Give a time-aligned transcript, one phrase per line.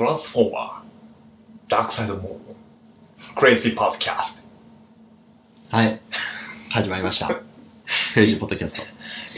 [0.00, 2.38] トランスフォーマー、ダークサイドモード、
[3.38, 6.00] クレイジーポッドキャストはい。
[6.70, 7.28] 始まりました。
[8.14, 8.80] クレイジーポッドキャスト。
[8.80, 8.88] ト。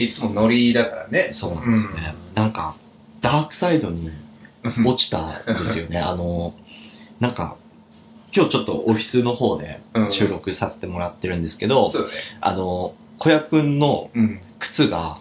[0.01, 1.31] いつもノリだからね。
[1.33, 2.15] そうなんですよね。
[2.33, 2.75] なんか、
[3.19, 4.09] ダークサイドに
[4.63, 5.99] うん落ちたんですよね。
[5.99, 6.53] あの、
[7.19, 7.57] なんか、
[8.33, 12.13] 今日ちょっとオフィスの方でうん収録させてもらってるんですけど、そうだね。
[12.39, 14.39] あの、小屋くんのうん。
[14.59, 15.17] 靴が、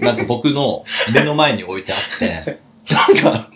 [0.00, 2.58] なんか僕の目の前に置いてあって、
[2.90, 3.50] なんか、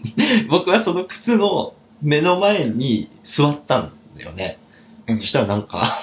[0.49, 4.59] 僕はその靴の目の前に座ったんだよね。
[5.07, 6.01] うんそしたらなんか、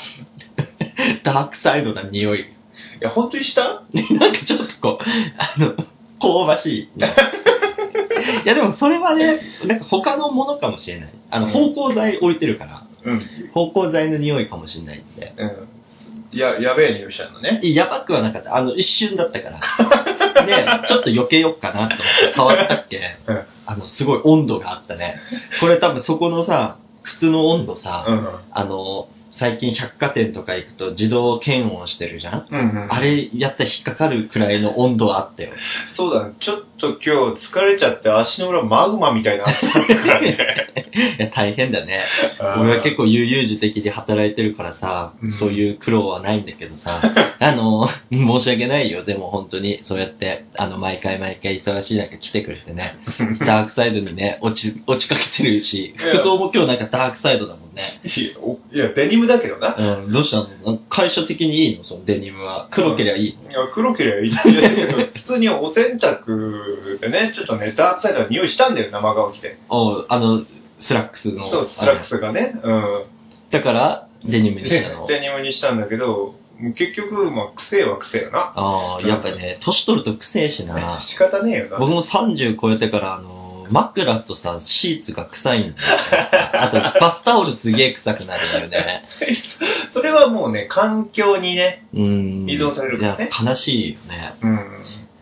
[1.24, 2.42] ダークサイドな匂い。
[2.42, 2.46] い
[3.02, 3.84] や、本当にした？
[4.20, 5.04] なんかちょっとこう、
[5.38, 5.76] あの、
[6.20, 7.00] 香ばしい。
[7.00, 11.10] いやでもそれはね、なんか他のものかもしれない。
[11.30, 13.22] あの、うん芳香剤置いてるから、うん。
[13.54, 15.34] 芳香剤の匂いかもしれないんで。
[15.38, 15.68] うん。
[16.32, 17.60] や、やべえ匂いしたのね。
[17.64, 18.56] やばくはなかった。
[18.56, 19.60] あの、一瞬だったから。
[20.46, 21.98] で、ちょっと避けよっかなと思っ
[22.30, 25.20] て触ったっけ、うんあの、すごい温度があったね。
[25.60, 28.30] これ多分そこのさ、靴の温度さ、うん。
[28.52, 32.94] あの、最近百貨店とか行くと自動検温してるじゃん、うんうん。
[32.94, 35.52] あれやったら引っかかるくらいの温度はあったよ。
[35.94, 36.36] そうだね。
[36.40, 40.38] ちょっと今日疲れちゃって足の裏マグマみたいな暑さだからね。
[41.20, 42.05] いや、大変だね。
[42.58, 47.02] 俺は結構悠々自適で働いてるからさ、うんそういう苦労はないんだけどさ、
[47.40, 49.04] あの、申し訳ないよ。
[49.04, 52.98] でも本当に、そうやって、あの、毎回毎回忙しい中来てくれてね、
[53.46, 58.01] ダークサイドにね、落ち、落ちかけてるし、服装も今日なんかダークサイドだもんね。
[58.71, 59.76] いやデニムだけどな。
[59.77, 60.37] うん、どうした
[60.68, 61.84] の会社的にいいの？
[61.84, 62.68] そのデニムは。
[62.71, 63.51] 黒けりゃいいの？
[63.51, 69.57] いや、黒ければいいいやだけど 普通にお洗濯でね、ちょっとね、ダークサイドの匂いしたんだよ、生顔着て。
[69.69, 70.44] おあの、
[70.79, 71.47] スラックスの。
[71.47, 72.59] そう、スラックスがね。
[72.63, 73.03] うん。
[73.51, 75.06] だから、デニムにしたの？
[75.06, 76.35] で デニムにしたんだけど、
[76.78, 78.53] 結局、まあ、癖は癖よな。
[78.56, 81.00] ああ、やっぱね、年取ると癖えしな。
[81.01, 81.78] 仕方ねえよな。
[81.79, 86.03] 僕も30超えてから、あの、枕とさ、シーツが臭いんだよ、ね。
[86.53, 89.03] あと、バスタオルすげえ臭くなるんだよね。
[89.91, 92.46] それはもうね、環境にね、うん。
[92.50, 94.34] 依存されるからね悲しいよね。
[94.42, 94.59] うん。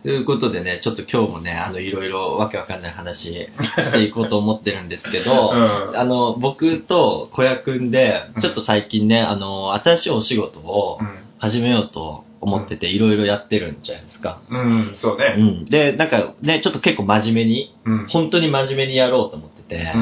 [0.04, 5.52] ということでね、ちょっと今日もね、あの、いろいろわけわかんない話していこうと思ってるんですけど、
[5.90, 10.98] うんあの、僕と小屋くんで、ちょっと最近ね、あの、新しいお仕事を
[11.38, 14.40] 始めようと思ってて、いろいろやってるんじゃないですか。
[14.48, 14.60] うん。
[14.60, 15.42] うん、そううね。
[15.42, 15.64] ん。
[15.64, 18.06] で、なんかね、ちょっと結構真面目に、うん。
[18.08, 19.92] 本当に真面目にやろうと思ってて、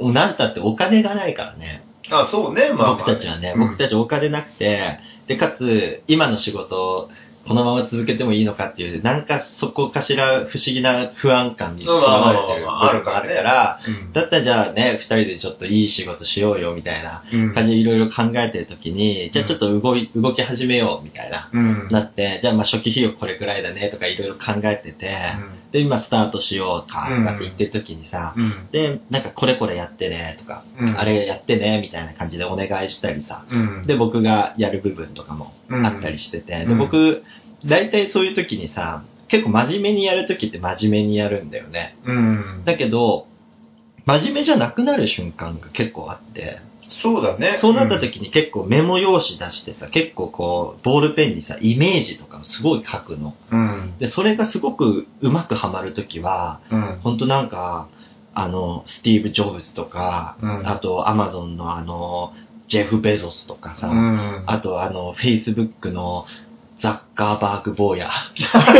[0.00, 0.12] うん。
[0.12, 1.84] なんたってお金がないからね。
[2.10, 2.94] あ、そうね、まあ、まあ。
[2.94, 7.10] 僕たちはね、うん僕たちお金なくて、で、かつ、今の仕事を
[7.46, 14.12] このまま続けてもいいのかっていう、なんかそこかしら不思議な不安感にとらわれてる部分があるから、うん。
[14.12, 17.52] だったらじゃあね、二人でちょっといい仕事しようよみたいなうん。
[17.52, 21.88] 感じでいろいろ考えてるときに、じゃあちょっと動い、動き始めようみたいな、うん。
[21.90, 25.16] なって、じゃあまあ初期費用これくらいだねとかいろいろ考えてて、
[25.72, 28.68] で、今スタートしようかとかって言ってるときにさ、うん。
[28.72, 30.98] で、なんかこれこれやってねとか、うん。
[30.98, 33.82] あれやってねみたいな感じでお願いしたりさ、うん。
[33.86, 35.86] で、僕がやる部分とかもうん。
[35.86, 36.68] あったりしてて、うん。
[36.68, 37.22] で、僕、
[37.64, 41.96] 大体そういう時にさ、結構真面目にやる時って真面目にやるんだよね。
[42.04, 42.62] うん。
[42.64, 43.26] だけど、
[44.06, 47.56] 真面目じゃなくなる瞬間が結構あって、そうだね。
[47.56, 53.34] そうなった時に結構メモ用紙出してさ、結構こう、ボールペンにさ、イメージとかをすごい書くの。
[53.50, 53.94] うん。
[53.98, 56.98] で、それがすごくうまくはまる時は、うん。
[57.02, 57.88] ほんとなんか、
[58.34, 62.32] あの、スティーブ・ジョブズとか、うんあと、アマゾンのあの、
[62.68, 64.42] ジェフ・ベゾスとかさ、うん。
[64.46, 66.26] あと、あの、Facebook の
[66.80, 68.10] ザッカーバーグ坊や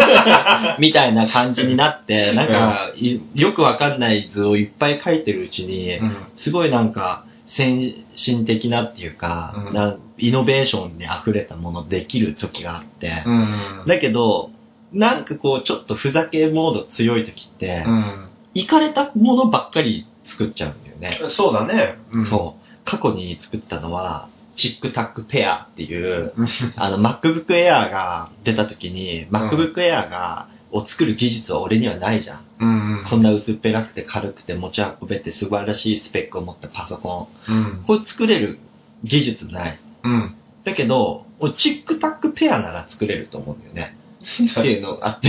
[0.80, 6.16] みたいな感じになって、なんか、いよくわかんない図をいっぱい描いてるうちに、うん。
[6.34, 13.84] すごいなんか、先進的なっていうか、うんなイノベーションに溢れたものできる時があって、うん。
[13.86, 14.50] だけど、
[14.92, 18.28] なんかこう、ちょっとふざけモード強い時って、うん。
[18.54, 21.20] いかれたものばっかり作っちゃうんだよね。
[21.28, 21.96] そうだね。
[22.12, 22.60] うんそう。
[22.84, 26.48] 過去に作ったのは、チックタックペアっていう、うん。
[26.76, 32.44] あの、MacBook Air が出た時に、MacBook Air が、を作る技術は俺にはないじゃん。
[32.60, 32.64] う
[33.00, 33.04] ん。
[33.08, 37.52] こんな薄っぺらくて軽くて持ち運べて素晴らしいスペックを持ったパソコン。
[37.52, 37.84] うん。
[37.86, 38.58] これ作れる
[39.02, 39.80] 技術ない。
[40.04, 40.34] うん。
[40.64, 43.96] だけど、俺チックタックペアなら作れると思うんだよね。
[44.20, 45.28] っていうのがあって、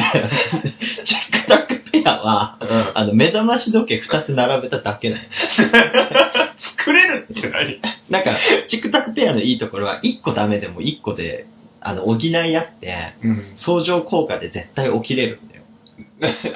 [1.05, 2.91] チックタックペアは、うん。
[2.93, 5.29] あの、目覚まし時計2つ並べただけない。
[6.77, 7.81] 作れるって何？
[8.09, 11.47] なんか、チックタックペアのいいところは、1個ダメでも1個で、
[11.79, 13.51] あの、補い合って、うん。
[13.55, 15.63] 相乗効果で絶対起きれるんだよ。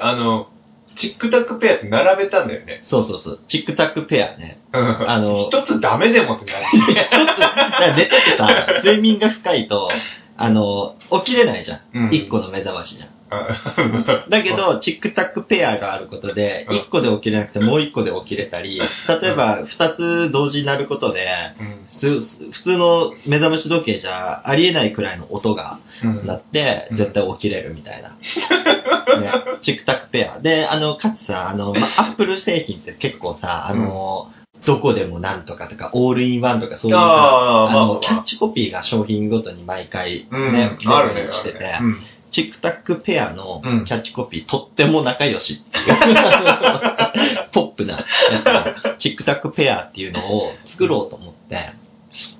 [0.00, 0.48] あの、
[0.96, 2.80] チックタックペアって並べたんだよね。
[2.82, 3.40] そうそうそう。
[3.48, 4.58] チックタックペアね。
[4.72, 6.64] うんあの一つダメでもってなる。
[6.70, 9.90] ちょっと、だから寝ててさ、睡眠が深いと、
[10.36, 11.80] あの、起きれないじゃん。
[11.94, 12.08] うん。
[12.10, 13.08] 1個の目覚ましじゃん。
[13.28, 13.48] あ
[14.30, 16.76] だけど、チックタックペアがあることで、うん。
[16.78, 19.96] 1個で起きれなくてもう1個で起きれたり、例えば2
[20.28, 21.26] つ同時になることで、
[21.58, 21.84] うん。
[21.86, 26.26] 普通普通の目覚まし時計じゃありえないくらいの音がうん。
[26.26, 26.96] 鳴って、うん。
[26.96, 28.10] 絶対起きれるみたいな。
[29.20, 30.40] ね、チックタックペア。
[30.40, 34.30] で、あの、かつさ、あの、ま、アップル製品って結構さ、あの、
[34.66, 38.00] どこでもなんとかとか、オールインワンとかそういうさああ、あまあ。
[38.00, 41.32] キャッチコピーが商品ごとに毎回ね、うんメあ。
[41.32, 41.96] してて、あるね。
[42.32, 43.84] チックタックペアのうん。
[43.84, 45.96] キャッチコピー、とっても仲良しっていう
[47.52, 51.70] ポップなやつのチックタックペアっていうのを作ろうと思って、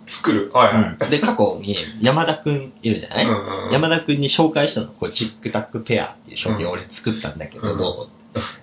[0.06, 0.50] 作る？
[0.52, 1.10] はいはい。
[1.10, 8.08] で、過去に山田くんいるじゃない、うんうん山田くんに紹介したの、こう、チックタックペアっていう商品を俺作ったんだけど、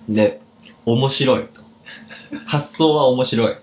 [0.08, 0.14] うん。
[0.14, 0.40] で、
[0.86, 1.63] 面白いと。
[2.46, 3.56] 発想は面白い。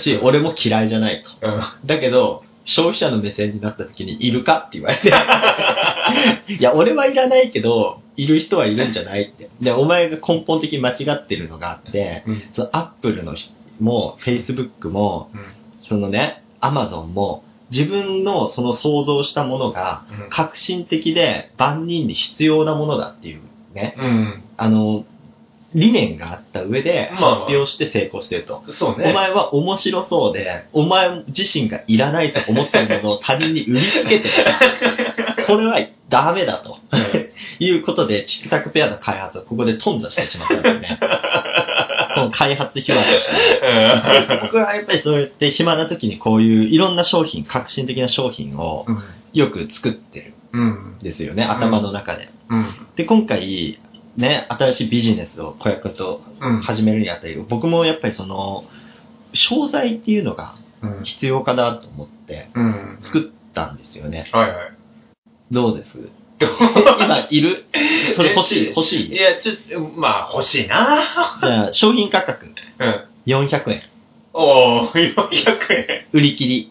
[0.00, 1.30] し、俺も嫌いじゃないと。
[1.46, 5.08] うんだけど、消費者の目線になった時に、いるかって言われて。
[6.54, 9.48] いや、俺はいらないけど、いる人はいるんじゃないって。
[9.60, 15.30] で、お前が根本的に間違ってるのがあって、うんそのアップルの人も、フェイスブックも、
[15.78, 23.40] そのね、アマゾンも、自分のその想像したものが、うん革新的で万人に必要なものだっていう
[23.74, 24.42] ね、うん。
[24.56, 25.04] あの、
[25.74, 28.62] 理念があった上で発まあまあ表して成功してると。
[28.70, 29.10] そうね。
[29.10, 34.34] お前は面白そうで、お前自身がいらないと思ってるものを他人に売りつけてる。
[35.46, 36.78] それはダメだと。
[37.58, 40.98] いうことで、チックタックペアの開発をここで頓挫してしまったんですね。
[42.14, 43.32] この開発秘話として。
[43.32, 49.02] で僕はやっぱりそうやって暇な時にこういういろんな商品、革新的な商品をうん。
[49.32, 50.96] よく作ってるうん。
[50.96, 52.28] んですよね、頭の中で。
[52.50, 52.66] うん。
[52.96, 53.78] で、今回、
[54.16, 56.60] ね、新しいビジネスを子役とうん。
[56.60, 58.64] 始めるにあたり、僕もやっぱりその、
[59.32, 61.04] 商材っていうのがうん。
[61.04, 62.98] 必要かなと思ってうん。
[63.00, 64.28] 作ったんですよね。
[64.32, 64.72] はいはい。
[65.50, 66.10] どうです？
[66.40, 67.66] 今いる？
[68.16, 68.68] それ欲しい？
[68.70, 69.12] 欲しい？
[69.12, 72.54] いや、ちょっと、まあ、欲しいなじゃあ、商品価格うん。
[73.26, 73.82] 400円。
[74.34, 75.24] おー、400
[75.74, 76.06] 円。
[76.12, 76.70] 売り切り。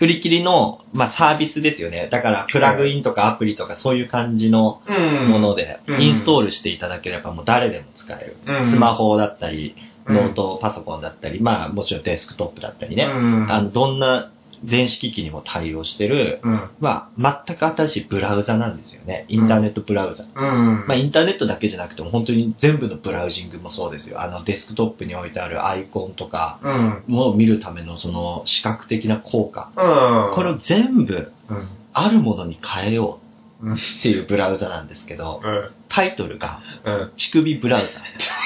[0.00, 2.08] 売り切りの、まあ、サービスですよね。
[2.10, 8.36] だから、プラグインとかアプリとかそういう感じのうんもので、うんインストールしていただければもう誰でも使える。
[8.46, 13.04] うんスマホだったり、うんノートパソコンだったり、まあ、もちろんデスクトップだったりね。
[13.04, 13.52] うん。
[13.52, 14.30] あの、どんな
[14.62, 16.70] 電子機器にも対応してる、うん。
[16.80, 19.24] まあ、全く新しいブラウザなんですよね。
[19.28, 20.24] インターネットブラウザ。
[20.24, 20.84] うん。
[20.86, 24.20] まあ、インターネットだけじゃなくても、本当に全部のブラウジングもそうですよ。
[24.20, 27.04] あの、デスクトップに置いてあるアイコンとかうん。
[27.06, 29.70] も見るためのその視覚的な効果。
[29.76, 30.34] うん。
[30.34, 31.68] これを全部うん。
[31.92, 33.28] あるものに変えよう
[33.72, 35.70] っていうブラウザなんですけど、うん。
[35.88, 37.12] タイトルが、うん。
[37.16, 37.88] 乳首ブラウザ。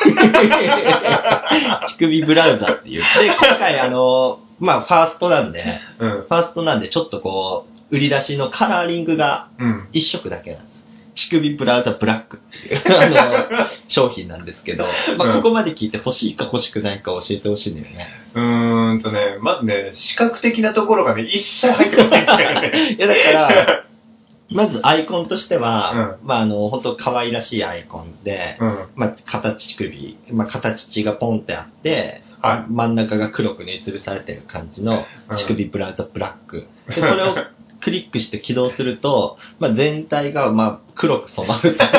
[1.87, 3.03] 乳首ブラウザっていう。
[3.03, 6.11] で、今回あの、まあ、ファーストなんで、うん。
[6.23, 9.89] ファーストなんでちょっとこう、売り出しのカラーリングがうん。
[9.93, 10.83] 一色だけなんです。
[11.15, 14.87] 乳首ブラウザブラックっていう あの商品なんですけど、
[15.19, 18.09] まあ、うんここまで聞いて欲しいか欲しくないか教えてほしいんだよね。
[18.35, 22.97] うーんとね、まずね、視覚的なところがね、一切入ってこないんだよね。
[22.99, 23.85] いや、だから、
[24.51, 28.79] まずアイコンとしては、まあ、あの、本当可愛らしいアイコンで、うん。
[28.97, 35.37] まあ、形乳首、まあ、形血がポンってあって、は真ん中が黒くに吊るされてる感じのうん。
[35.37, 36.69] 乳首ブラウザブラック。
[36.89, 37.37] で、これを
[37.81, 41.85] クリックして起動すると、 まあ、全体がまあ黒く染まると。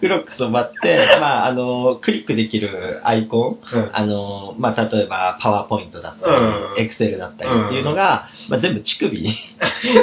[0.00, 3.90] 黒く染まって、まあ、あの、クリックできるアイコン、うん。
[3.92, 6.74] あの、まあ、例えば、パワーポイントだったうん。
[6.76, 9.34] り、エクセルだったりっていうのが、まあ、全部乳首に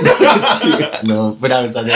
[0.04, 0.18] なる
[0.58, 1.94] っていう、あの、ブラウザで、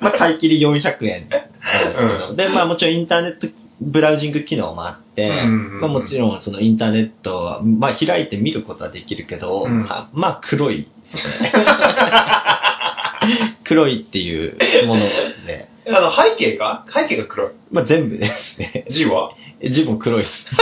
[0.00, 1.48] まあ、買い切り400円なんで
[1.94, 3.46] すけど、で、まあ、もちろんインターネット
[3.80, 11.52] ブラウジング機能もあって、うんまあ、もちろんそのインターネットは、まあ、開いて見ることはできるけど、うんまあ、まあ黒いですね。
[13.64, 14.56] 黒いっていう
[14.86, 15.00] もの
[15.46, 16.84] で、あの、背景が？
[16.92, 17.50] 背景が黒い。
[17.70, 18.84] まあ、全部ですね。
[18.90, 19.32] 字は？
[19.70, 20.46] 字も黒いです。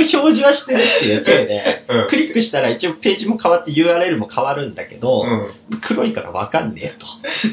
[0.00, 6.94] 一応表示はしてるっていうだけで、うんクリックしたら一応ページも変わって URL も変わるんだけど、う黒いからわかんねえ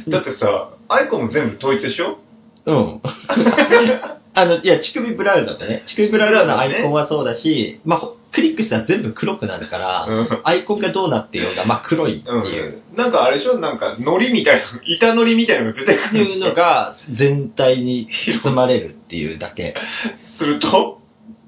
[0.06, 0.10] と。
[0.10, 0.12] ん。
[0.12, 2.18] だってさ、アイコンも全部統一でしょ？
[2.66, 3.02] うん。
[4.36, 5.84] あの、いや、乳首ブラウザだね。
[5.86, 10.42] 乳首ブラウザのアイコンはそうだし、まあ、クリックしたら全部黒くなるから、うん。
[10.44, 12.46] アイコンがどうなってようが、まあ、黒いってうん。
[12.48, 12.80] いう。
[12.96, 13.60] なんかあれでしょ？
[13.60, 18.08] なんか、海苔みたいな、板海苔みたいなのが出てくるんでしょいうのが全体に
[18.44, 19.76] 包まれるっていうだけ。
[20.26, 21.00] すると、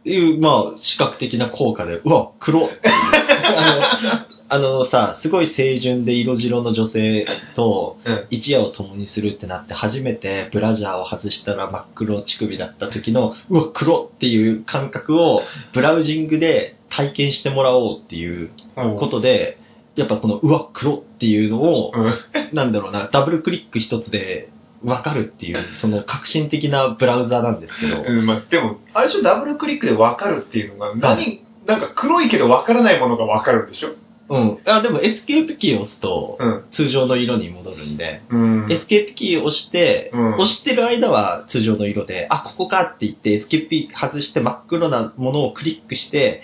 [0.05, 8.27] いう、まあ、視覚的な効果で、うわ、黒っていうあのあのさ、すごい清純で色白の女性とうん。
[8.29, 15.41] 一夜を共にするってなって初めてブラジャーを外したら真っ黒乳首だった時の、うわ、黒っていう感覚を
[15.73, 19.57] ブラウジングで体験してもらおうっていうことで、
[19.95, 22.13] やっぱこの、うわ、黒っていうのを、うん。
[22.53, 24.49] なんだろうな、ダブルクリック一つで
[24.85, 33.95] わかるっていう、その革新的なブラウザなんですけど、うん、まあ、でも、あれでしょ、ダブルクリックで分かるっていうのが、何、なんか黒いけど分からないものが分かるんでしょ？
[34.27, 34.59] うん。
[34.65, 36.65] あ、でもエスケープキーを押すと、うん。
[36.71, 38.71] 通常の色に戻るんで、うん。
[38.71, 46.43] エスケープキーを押して、うん押してる間は通常の色で、あ、ここかって言って、エスケープキー外して真っ黒なものをクリックして、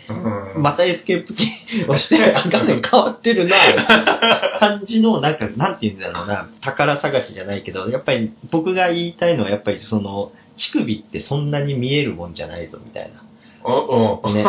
[0.56, 0.62] うん。
[0.62, 3.58] またエスケープキーを押して、あ、画面変わってるな、
[4.60, 13.12] 感じの、なんか、なんて言うんだろうな、宝探しじゃないけど、やっぱり僕が言いたいのは、やっぱりその、乳首ってそんなに見えるもんじゃないぞ、みたい
[13.64, 14.34] おおな。
[14.34, 14.46] ね。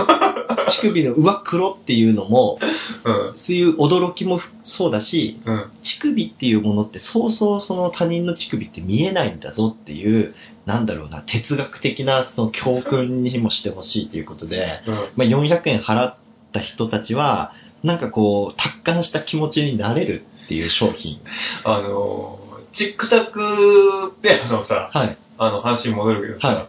[0.68, 2.58] 乳首の上黒っていうのも、
[3.04, 3.32] うん。
[3.36, 5.70] そういう驚きもそうだし、うん。
[5.82, 10.34] 乳首っていうものってそうそうその他人の乳首って見えないんだぞっていう、
[10.66, 14.94] なんだろうな、哲学的なその教訓にもしてほしいということで、うん。
[14.94, 16.16] まあ、400円払っ
[16.52, 17.52] た人たちは、
[17.82, 21.20] なんかこう、達観した気持ちになれるっていう商品。
[21.64, 25.16] あのー、チックタックペアのさ、はい。
[25.38, 26.68] あの話に戻るけどさ、は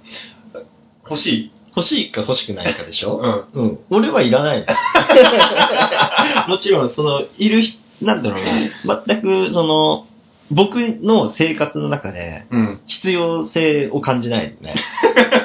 [1.04, 1.52] 欲しい？
[1.76, 3.46] 欲しいか欲しくないかでしょ？
[3.56, 3.62] うん。
[3.64, 3.80] うん。
[3.90, 4.66] 俺はいらない。
[6.48, 10.08] もちろん、その、いる人、なんだろうな、全く、その、
[10.52, 12.80] 僕の生活の中でうん。
[12.86, 14.76] 必要性を感じないね。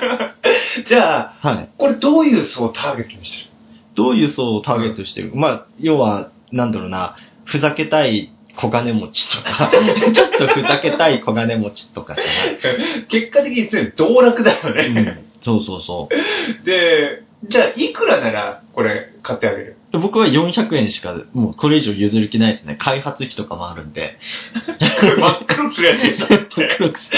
[0.86, 1.68] じゃあ、はい。
[1.78, 3.50] これどういう層をターゲットにしてる？
[3.94, 9.70] どういう層をターゲットしてる、まあ、要は、なんだろうな、ふざけたい小金持ちとか、
[10.12, 12.20] ちょっとふざけたい小金持ちとかさ、
[13.08, 15.24] 結果的に全部道楽だようね。
[15.40, 16.64] ん、そうそうそう。
[16.64, 19.76] で、じゃあ、いくらならこれ買ってあげる？
[19.92, 22.76] 僕は400円しか、もうこれ以上譲る気ないですね。
[22.78, 24.18] 開発費とかもあるんで。
[25.00, 26.26] これ真っ黒くするやつでしょ
[26.76, 27.10] 黒くす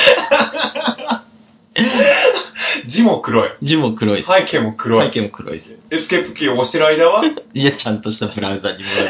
[2.87, 3.51] 字も黒い。
[3.63, 4.23] 字も黒い。
[4.25, 5.07] 背景も黒い。
[5.09, 5.75] 背景も黒いです。
[5.91, 7.25] エスケープキーを押してる間は？
[7.55, 9.09] いや、ちゃんとしたブラウザに戻る。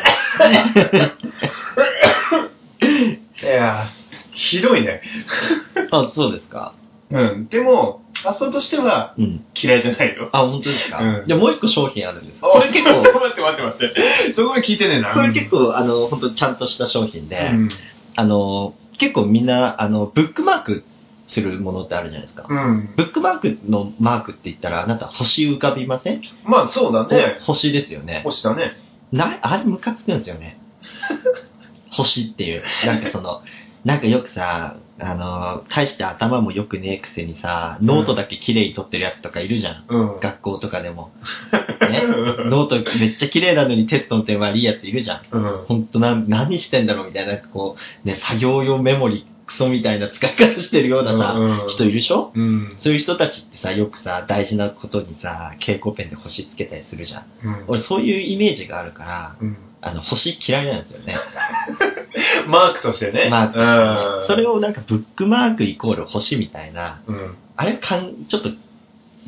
[3.43, 5.03] いやー、ひどいね。
[5.91, 6.73] あ、そうですか。
[7.11, 7.49] うん。
[7.49, 9.45] でも、発想としてはうん。
[9.61, 10.29] 嫌いじゃないよ。
[10.33, 12.41] あ、本当ですか、うんじゃあもう一個商品あるんです。
[12.41, 13.95] ここれ結構、待って待って待って。
[14.35, 15.13] そこまで聞いてねえな。
[15.13, 17.71] これ結構、あの、本当ちゃんとした商品で、うん。
[18.17, 20.85] あの、結構みんな、あの、ブックマーク
[21.27, 22.47] するものってあるじゃないですか。
[22.49, 22.91] うん。
[22.97, 26.23] ブックマークのマークって言ったら、あなた星浮かびません？
[26.45, 27.39] まあ、そうだね。
[27.43, 28.23] 星ですよね。
[28.25, 28.73] 星だね。
[29.13, 30.59] な、あれムカつくんですよね。
[31.91, 32.63] 星っていう。
[32.87, 33.43] なんかその、
[33.85, 39.85] なんかよくさ、あの、大して頭も良くねえくせにさ、ノートだけ綺麗に取ってるやつとかいるじゃん。
[39.89, 40.21] うん。
[40.21, 41.11] 学校とかでも。
[41.91, 42.03] ね？
[42.49, 45.23] ノートめっちゃ綺麗なのにテストの点悪いやついるじゃん。
[45.31, 45.43] うん。
[45.67, 52.31] ほんとな、何してんだろうみたいな、こう、ね、作業用メモリクソみたいな使い方してるようなさ、うん人いるでしょ？
[52.35, 52.77] うん。
[52.79, 57.25] そういう人たちってさ、よくさ、大事なことにさ、蛍光ペンで星つけたりするじゃん。
[57.43, 57.65] うん。
[57.69, 59.57] 俺そういうイメージがあるから、うん。
[59.83, 61.17] あの、星嫌いなんですよね。
[62.47, 63.29] マークとしてね。
[63.31, 63.85] マークとしてね
[64.21, 64.27] うん。
[64.27, 67.37] それをなんかブックマークイコール星みたいな、うん。
[67.57, 68.51] あれかん、ちょっと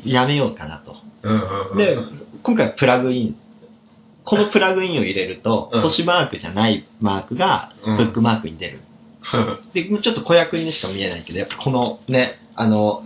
[0.05, 0.97] やめようかなと。
[1.23, 1.41] うん。
[1.71, 1.77] うん。
[1.77, 1.97] で、
[2.43, 3.35] 今回はプラグイン。
[4.23, 8.79] このプラグインを入れると、うん星マークじゃないマークがうんブックマークに出る。
[9.73, 13.05] で、ちょっと子役にしか見えないけど、やっぱこのね、あの、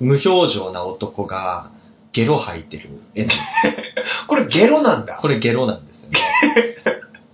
[0.00, 1.70] 無表情な男が
[2.12, 3.26] ゲロ吐いてる絵
[4.28, 5.14] これゲロなんだ。
[5.14, 6.20] これゲロなんですよね。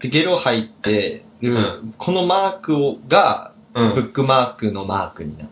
[0.00, 5.48] でゲロ吐いてる、うこのマークをが、うブックマークのマークになる。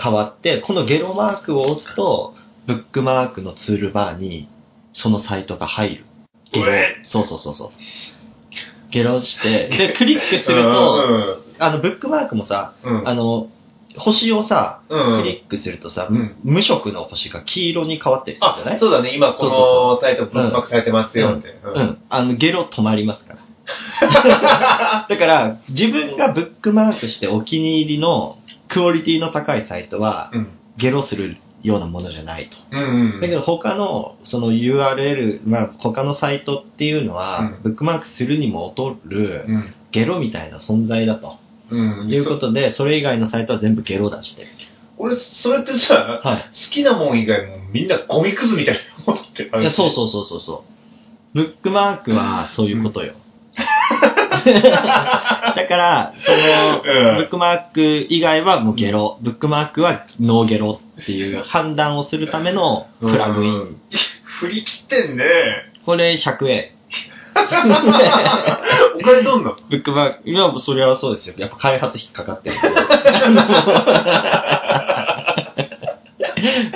[0.00, 2.34] 変わって、このゲロマークを押すと、
[2.66, 4.48] ブックマークのツールバーに、
[4.92, 6.04] そのサイトが入る。
[6.52, 7.00] ゲロえ。
[7.04, 7.70] そうそうそうそう。
[8.90, 13.08] ゲロして、 で、クリックするうと、んあの、ブックマークもさ、うん。
[13.08, 13.48] あの、
[13.96, 19.14] 星をさ、うんクリックするとさ、うん無色の星が黄色に変わったりするじゃなあ、いそうだね。
[19.14, 19.60] 今こそうそう
[19.94, 21.58] のサイトブックマークされてますよって。
[21.64, 21.80] う。
[21.80, 21.98] ん。
[22.08, 23.40] あの、ゲロ止まりますから。
[25.08, 28.36] だから、自分がブックマークしてお気に入りの
[28.68, 30.48] クオリティの高いサイトは、うん。
[30.76, 32.56] ゲロするようなものじゃないと。
[32.70, 33.20] うんうん。
[33.20, 39.74] だけど他の、その URL、まあ他のサイトっていうのは、うんブックマークするにも劣る、うん。
[39.90, 41.38] ゲロみたいな存在だと。
[41.70, 42.08] うん。
[42.08, 44.48] いうことで、それ以外のサイトは全部ゲロ出してる。
[44.98, 46.42] 俺、それってさ、はい。
[46.42, 50.64] 好きなもん以外もみんなゴミくずみたいなもんってあるいや、そうそうそうそうそ
[51.34, 51.36] う。
[51.36, 53.14] ブックマークはそういうことよ。
[53.56, 53.62] だ
[55.66, 63.52] から、その、うんブックマーク以外はもうゲロ、ブックマークはノーゲロっていう判断をするためのプラグイン。
[63.52, 63.76] うん
[64.40, 65.24] 振り切ってんね。
[65.86, 66.70] これ100円。
[68.96, 69.56] お金どんの？
[69.68, 71.34] ブックマーク、いや、それはそうですよ。
[71.38, 72.68] やっぱ開発費かかってるんで。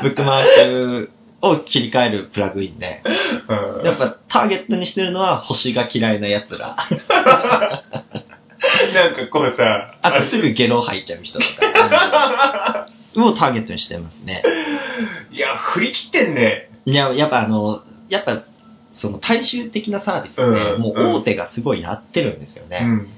[0.02, 1.10] ブックマーク
[1.42, 3.02] を切り替えるプラグインで、
[3.48, 6.76] うんやっぱターゲットにしてるのは星が嫌いな奴ら。
[8.94, 12.86] なんかこうさ、あとすぐゲロ吐いちゃう人とか。
[13.16, 14.42] をターゲットにしてますね。
[15.32, 16.70] いや、振り切ってんね。
[16.86, 18.42] いや、やっぱあの、やっぱ、
[18.92, 22.80] その大衆的なサービスって、うんもう大手がすごいやってるんですよね。
[22.84, 23.08] ん。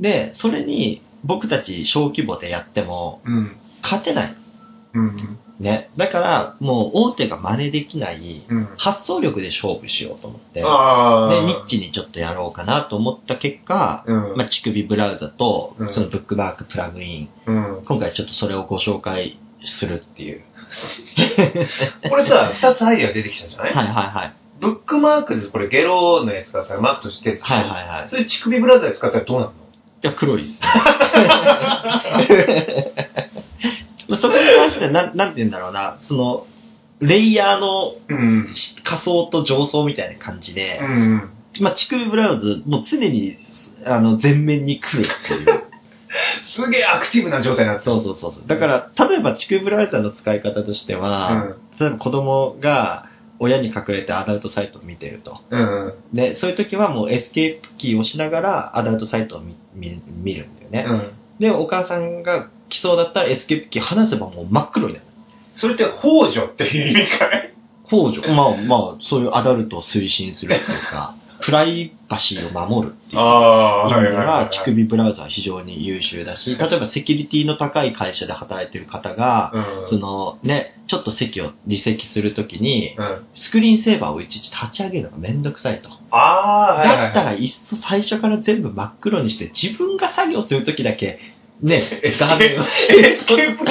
[0.00, 3.56] で、それに僕たち小規模でやってもうん。
[3.82, 4.36] 勝てない。
[4.94, 5.38] うん。
[5.58, 5.90] ね。
[5.96, 8.68] だから、もう大手が真似できないうん。
[8.76, 11.46] 発想力で勝負しようと思って、で、ああ。
[11.46, 14.36] ニッチにちょっとやろうかなと思った結果、うん。
[14.36, 17.82] まあ、乳首ブラウザとう、んそのブックマークプラグイン、うん。
[17.86, 20.42] 今回ちょっとそれをご紹介するっていう。
[22.08, 23.74] これさ、二つアイデア出てきたじゃない？
[23.74, 24.32] はいはいはい。
[24.62, 25.50] ブックマークです。
[25.50, 27.40] これゲロのやつがさ、マークとしてる。
[27.42, 28.08] はいはいはい。
[28.08, 29.56] それ乳首ブラウザで使ったらどうなるの？
[30.04, 30.68] いや、黒いっすね。
[34.08, 36.46] まあそこに関しては、なん、なんて言うんだろうな、その、
[37.00, 38.54] レイヤーのうん。
[38.84, 41.30] 仮想と上層みたいな感じで、うん。
[41.60, 43.38] まあ、乳首ブラウズ、もう常に、
[43.84, 45.62] あの、前面に来るっていう。
[46.42, 48.44] すげえアクティブな状態になってそうそうそうそう。
[48.46, 53.06] だから、例えば乳首ブラウザの使い方としては、例えば子供が
[53.42, 55.40] 親に隠れてアダルトサイトを見てると。
[55.50, 55.86] うん。
[55.86, 56.16] うん。
[56.16, 60.84] で、そういう時はもうエスケープキーを押しながらアダルトサイトを見見見るんだよね。
[60.88, 61.12] うん。
[61.40, 65.06] で、お母さんが来そうだったらエスケープキー離せばもう真っ黒になる。
[65.54, 67.52] それって、幇助っていう意味かい
[67.86, 68.22] 控除。
[68.32, 79.88] まあまあ、そういうアダルトを推進するっていうか、プライバシーを守るっていうあ意味では、乳首ブラウザは非常に優秀だし、例えばセキュリティの高い会社で働いてる方が、うん。
[79.88, 83.26] そのね、ちょっと席を離席するときに、うん。
[83.34, 85.90] スクリーンセーバーをいちいち立ち上げるのがめんどくさいと。
[86.10, 86.82] ああ。
[86.84, 91.18] だったら、いっそ最初から全部真っ黒にして、自分が作業するときだけ、
[91.60, 91.82] ね、
[92.18, 92.64] 画面を。
[92.64, 93.64] エスケープ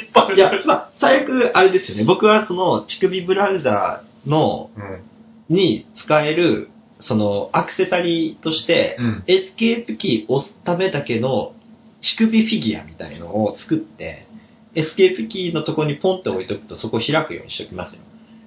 [0.00, 2.04] っぱないし最悪、あれですよね。
[2.04, 5.54] 僕はその、乳首ブラウザの、うん。
[5.54, 9.24] に使える、その、アクセサリーとして、うん。
[9.26, 11.54] エスケープキー押すためだけの
[12.00, 14.26] 乳首フィギュアみたいのを作って、
[14.74, 18.00] エスケープキーのとこにポンって置いとくとそこ開くようにしておきますよ。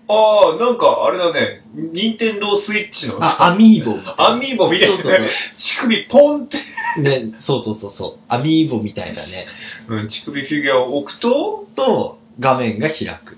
[0.08, 4.30] ああ、なんか、あれだね、ニンテンドースイッチのあ、アミーボみたいな。
[4.32, 6.58] アミーボみたいなそうそうね、乳首ポンって、
[6.96, 7.04] そう。
[7.04, 8.20] ね、そうそうそうそう。
[8.28, 9.46] アミーボみたいなね。
[9.88, 13.38] うん、乳首フィギュアを置くと、と、画面が開く。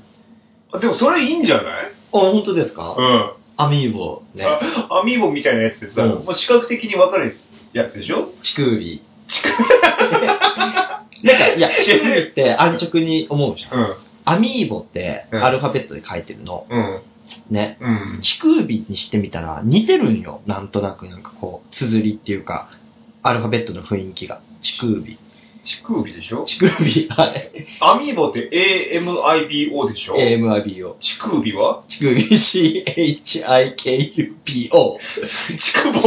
[0.72, 1.86] あでもそれいいんじゃない？
[1.86, 2.96] あ、本当ですか？
[2.98, 3.32] うん。
[3.58, 4.46] アミーボね。
[4.46, 7.36] あアミーボみたいなやつでさ、うんもう視覚的に分かる
[7.74, 8.30] やつでしょ？
[8.42, 9.02] 乳首。
[11.24, 13.80] なんか、いや、乳首って安直に思うじゃん。
[13.80, 13.96] うん。
[14.26, 16.66] アミーボってうんアルファベットで書いてるの。
[16.70, 17.02] うん。
[17.50, 17.78] ね。
[17.80, 18.20] うん。
[18.22, 20.42] 乳首にしてみたら似てるんよ。
[20.46, 22.70] なんとなくなんかこう、綴りっていうか、
[23.24, 24.42] アルファベットの雰囲気が。
[24.62, 25.18] 乳首。
[25.66, 26.44] 乳首でしょ？
[26.46, 27.52] 乳首、はい。
[27.82, 28.50] アミーボって
[28.94, 30.96] AMIBO でしょ？AMIBO。
[31.00, 31.84] 乳首は？
[31.88, 33.24] 乳首、 CHIKUBO。
[35.58, 35.96] 乳首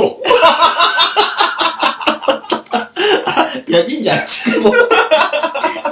[3.69, 4.73] いや、いいんじゃん、ちくぼ。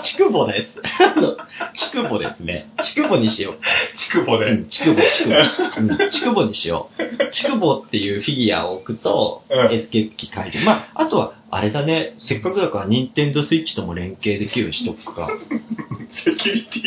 [0.02, 0.68] ちくぼです。
[1.02, 1.36] あの、
[1.74, 2.70] ちくぼですね。
[2.82, 3.58] ちくぼにしよう。
[3.96, 4.50] 乳首で。
[4.50, 5.36] うん、ちくぼ、ちくぼ。
[5.76, 7.30] うん、ちくぼにしよう。
[7.32, 10.60] ちくぼっていうフィギュアを置くと、うんエスケープキー解除。
[10.64, 15.30] まあ、あとは、あれだね、せっかくだから、ニンテンドスイッチとも連携できるしとくか。
[16.10, 16.80] セキュリテ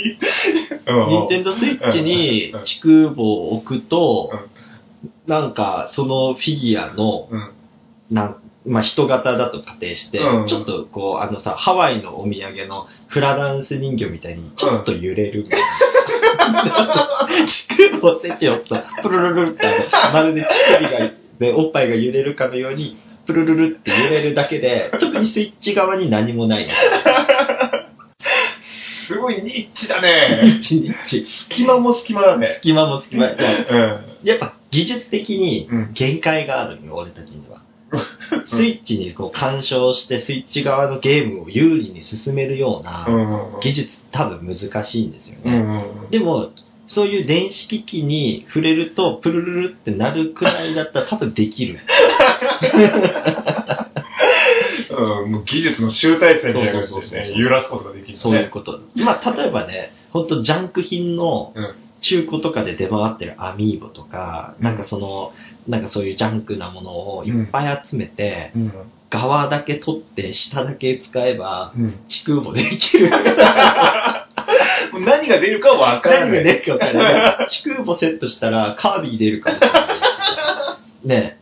[0.85, 0.95] ィ。
[0.95, 4.31] うんニンテンドスイッチにうんちくぼを置くと、
[5.25, 7.51] なんか、そのフィギュアの、うん。
[8.11, 17.27] なんまあ、人型だと仮定して、うんちょっとこう、あのさ、ハワイのお土産のフラダンス人形みたいに、ちょっと揺れるみたいな。
[17.47, 19.67] 乳首をと、プルルルルって
[20.13, 22.97] まるで乳首が、で、おっぱいが揺れるかのように、
[23.29, 26.73] プルルルって揺れるだけで、 特にスイッチ側に何もないの。
[29.07, 30.41] すごいニッチだニね。
[30.57, 31.23] ッチニッチ。
[31.25, 32.53] 隙間も隙間だね。
[32.55, 33.27] 隙間も隙間。
[33.27, 34.27] いやうん。
[34.27, 37.59] やっぱ技術的にうん限界があるよ、俺たちには。
[38.47, 43.59] スイッチにこう干渉して、スイッチ側のゲームを有利に進めるようなうん。
[43.61, 45.51] 技術多分難しいんですよね。
[45.51, 46.09] うん。
[46.09, 46.49] でも、
[46.87, 51.79] そういう電子機器に触れると、プルルルってなるくらいだったら多分できる。
[54.89, 55.31] うん。
[55.31, 58.15] もう技術の集大成みたいな感じでね、揺らすことができる、ね。
[58.17, 58.81] そういうこと。
[58.95, 65.33] まあ、例えばね、ほんとジャンク品のうん中古とかで出回ってるアミーボとか、なんかその、
[65.67, 68.73] なんかそういうジャンクなものをいっぱい集めて、うん。
[69.09, 71.99] 側だけ取って下だけ使えば、うん。
[72.07, 73.09] 地空もできる。
[74.93, 76.29] 何が出るかわからない。
[76.29, 77.47] 何が出るか分からない。
[77.49, 79.89] 地空もセットしたらカービィ出るかもしれないし。
[81.07, 81.38] ね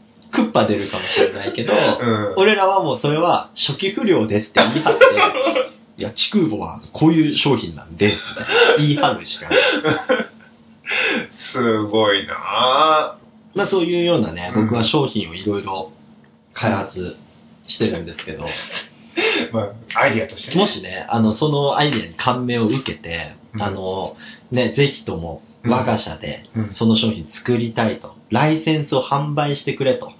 [0.58, 2.34] クッパ出るかもしれないけど、うん。
[2.38, 5.06] 俺らはもうそれは初期不良ですって言い張って、
[5.98, 9.60] いや、地空母はこういう商品なんで、みたいな言い張るしかない。
[11.32, 13.17] すごいな
[13.56, 15.91] まあそういうようなね、うん僕は商品をいろいろ
[16.54, 17.17] 開発
[17.67, 18.48] してるんですけど、ぁ。
[19.52, 20.58] まあ、アイディアとしてね。
[20.58, 24.15] もしね、あの、そのアイデアに感銘を受けて、うんあの、
[24.52, 30.13] ね、ぜひとも我が社でうんその商品作りたいと、ライセンスを販売してくれと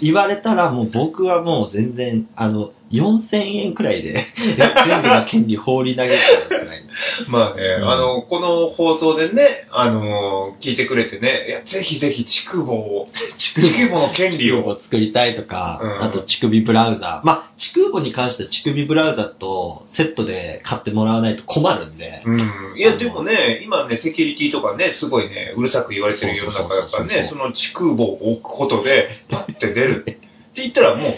[0.00, 6.84] 言われたら、もう僕はもう全然、あの、4000円くらいで全部の権利放り投げちゃうくらい。
[7.28, 7.90] まあね、うん。
[7.90, 16.04] あの、この放送でね、あの、聞いてくれてね、いや、ぜひぜひ、畜母を、畜母の権利乳を、を作りたいとか、うん。
[16.04, 17.26] あと乳首ブラウザー。
[17.26, 22.40] まあ、乳首に関しては乳首ブラウザとセットで買ってもらわないと困るんで、うん。
[22.76, 30.18] いや、でもね、今ね、セキュリティとかね、すごいね、うるさく言われてる世の中だからね、その畜母を置くことで、パ ッて出るって
[30.54, 31.14] 言ったらもう、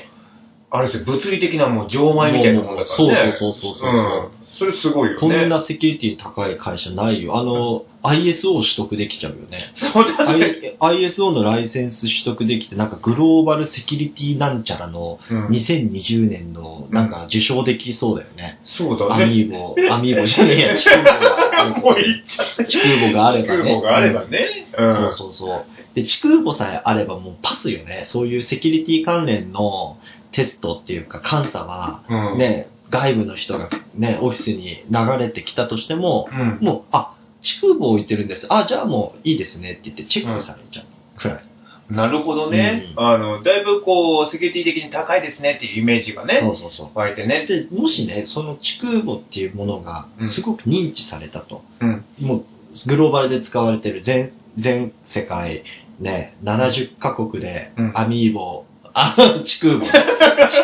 [0.70, 3.06] あれですよ、物理的なもう錠前みたいなもんだからね。
[3.06, 4.36] そうそうそうそうそううん。
[4.58, 5.20] それすごいよね。
[5.20, 7.36] こんなセキュリティ高い会社ないよ。
[7.38, 9.58] あの、ISO 取得できちゃうよね。
[9.74, 10.76] そうだね。
[10.80, 18.60] ISO のライセンス取得できて、なんかグローバルセキュリティなんちゃらのうん2020年のなんか受賞できそうだよね。
[18.64, 19.26] そうだアね。
[19.26, 21.68] ミーボ、アミーボじゃねえや、チクーボが。
[21.80, 22.64] もう言っちゃった。
[22.64, 23.58] チクーボがあればね。
[23.58, 24.65] 畜母があればね。
[24.78, 24.94] うん。
[24.94, 25.64] そうそうそう。
[25.94, 28.04] で、チクーボさえあればもうパスよね。
[28.06, 29.98] そういうセキュリティ関連の
[30.32, 32.38] テストっていうか監査は、うん。
[32.38, 36.58] ね、外部の人がね、オフィスに流れてきたとしても、うん。
[36.60, 38.46] もう、あ、チクーボ置いてるんです。
[38.50, 41.44] あ、じゃあもういいですねって言ってチェックされちゃうくらい。
[41.90, 42.94] なるほどね。
[42.96, 46.88] うんあの、だいぶこう、セキュリティ的に高いですねっていうイメージがそね、うそうそう。
[46.94, 47.46] 湧いてね。
[47.46, 51.62] で、もしね、そのチクーボっていうものがうんすごく認知されたと。
[51.80, 52.04] うん。
[52.20, 52.44] もう、
[52.86, 55.62] グローバルで使われてる全、全世界、
[56.00, 59.14] ね、70カ国でうんアミーボ、あ、
[59.44, 59.92] チクーボ、チ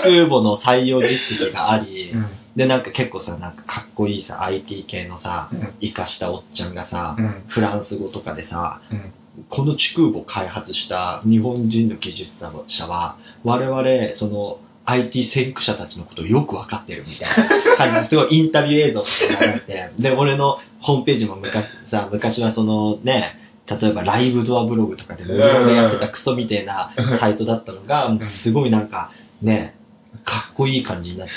[0.03, 2.15] クーボの採用実績があり、
[2.57, 5.61] で、なんか結構さ、なんかかっこいいさ、IT 系のさ、うん。
[5.81, 7.45] 活かしたおっちゃんがさ、うん。
[7.49, 9.13] フランス語とかでさ、うん。
[9.49, 12.35] この地空母を開発した日本人の技術
[12.69, 29.75] 者は、我々、その、IT 先駆者たちのことをよくわかってるみたいな 感じですごいインタビュー映像とか流れて、で、俺のホームページも昔さ、昔はそのね、例えばライブドアブログとかで無料でやってたクソみたいな サイトだったのが、もうすごいなんかね、
[30.25, 31.33] かっこいい感じになって、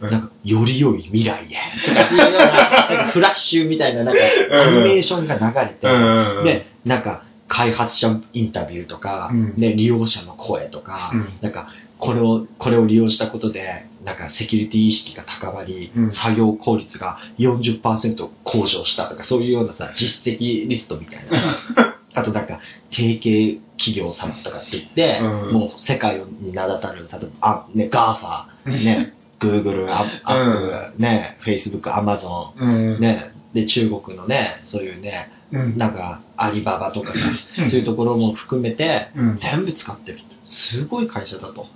[0.00, 0.10] うん。
[0.10, 4.20] なんか、より良い未来へ、とかっていうような、フラッシュみたいな、なんか、
[4.52, 6.44] アニメーションが流れて、うん。
[6.44, 9.54] で、なんか、開発者インタビューとか、うん。
[9.56, 11.28] ね、利用者の声とか、うん。
[11.40, 11.68] なんか、
[12.02, 21.96] これを、これを利用したことで、なんか、セキュリティ意識が高まり、うん作業効率が40%向上したとか、そういうようなさ、実績リストみたいな。
[22.14, 22.58] あとなんか、
[22.90, 33.00] 提携企業さんとかって言って、うんもう世界に名だたる、例えば、あ、ね、GAFA、ね、 Google、アアップル、ね、Facebook、Amazon、うん。
[33.00, 35.76] ね、で、中国のね、そういうね、うん。
[35.76, 37.18] なんか、アリババとかさ、
[37.62, 39.36] うんそういうところも含めて、うん。
[39.36, 40.18] 全部使ってる。
[40.44, 41.66] すごい会社だと。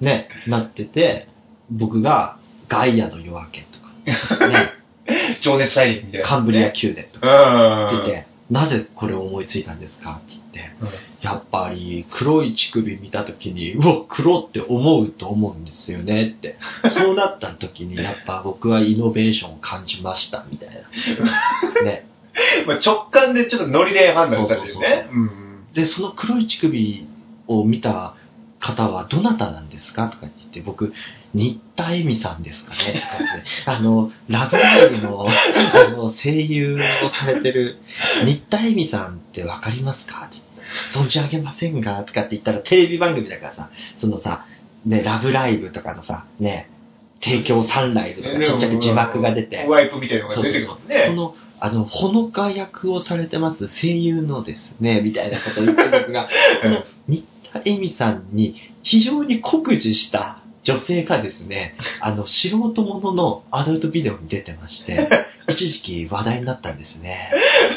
[0.00, 1.28] ね、なってて、
[1.70, 4.72] 僕が、ガイアの夜明けとか、ね、
[5.40, 6.26] 情熱大陸みたいな。
[6.26, 7.96] カンブリア宮殿とかうん。
[7.96, 10.20] 言って、なぜこれを思いついたんですか？
[10.24, 10.88] って言って、うん
[11.22, 16.56] やっぱり黒い乳首見たときに、うわ、黒って思うと思うんですよねって。
[16.92, 21.82] そうなった時に、 やっぱ僕はイノベーションを感じました、みたいな。
[21.82, 22.06] ね。
[22.68, 25.08] まあ直感でちょっとノリで判断したんですよね。
[25.10, 25.30] うん。
[25.72, 27.08] で、その黒い乳首
[27.48, 28.14] を見た
[28.60, 30.92] 方はどなたなんですかとかって言って、僕、
[31.34, 33.18] 新田恵美さんですかねとかっ
[33.64, 37.78] て、あの、ラブライブの、あの、声優をされてる、
[38.24, 40.26] 新田恵美さんってわかりますか？
[40.26, 40.38] って
[40.98, 44.46] 存じ上げませんがとかって言ったら、テレビ番組だからさ、そのさ、
[44.84, 46.70] ね、ラブライブとかのさ、ね、
[47.20, 51.12] 提供サンライズとかちっちゃく字幕が出て、ワイプみたいなのが出てくるもんこね。
[51.14, 56.28] の、あの、ほのか役をされてます声優のですね、みたいなことを言って僕が、
[56.62, 57.26] この、新
[57.58, 65.08] 田恵美さんに非常に酷似した女性がですね、 あの、素人もののアダルトビデオに出てまして、
[65.48, 67.30] 一時期話題になったんですね。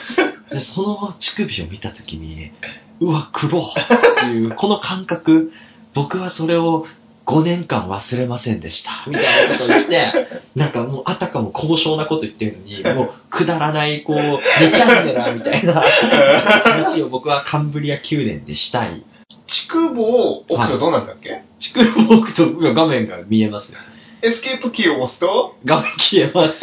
[0.50, 2.52] で、その乳首を見たときに、
[3.00, 3.74] うわ、黒っ
[4.20, 5.54] ていう、この感覚、
[5.94, 6.88] 僕はそれを
[7.28, 9.04] 5年間忘れませんでした。
[9.06, 19.04] みたいなことを言って、なんかもうあたかも高尚なこと言ってるのに、もうくだらない、こう、2チャンネラーみたいな話を僕はカンブリア宮殿でしたい。
[19.50, 23.80] 畜母を置くとどうなんだっけ、地区を置くと画面が見えますよ。
[24.22, 26.60] エスケープキーを押すと、画面消えます。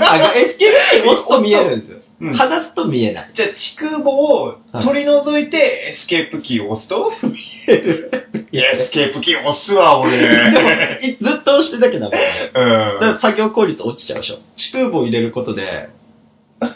[0.00, 1.98] あ、エスケープキー押すと見えるんですよ。
[1.98, 2.02] うん
[2.34, 3.30] 離すと見えない。
[3.34, 5.56] じゃあ、ちくぼを取り除いて、
[5.92, 7.10] エスケープキーを押すと、
[8.52, 11.16] いや、エスケープキー押すわ、俺。
[11.20, 12.50] ずっと押してなきゃダメだよ。
[12.54, 14.38] うんだから作業効率落ちちゃうでしょ。
[14.54, 15.88] ちくぼを入れることで、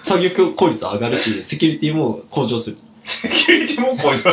[0.02, 2.78] 作業効率上がるし、セキュリティも向上する。
[3.06, 4.26] セキュリティも向上す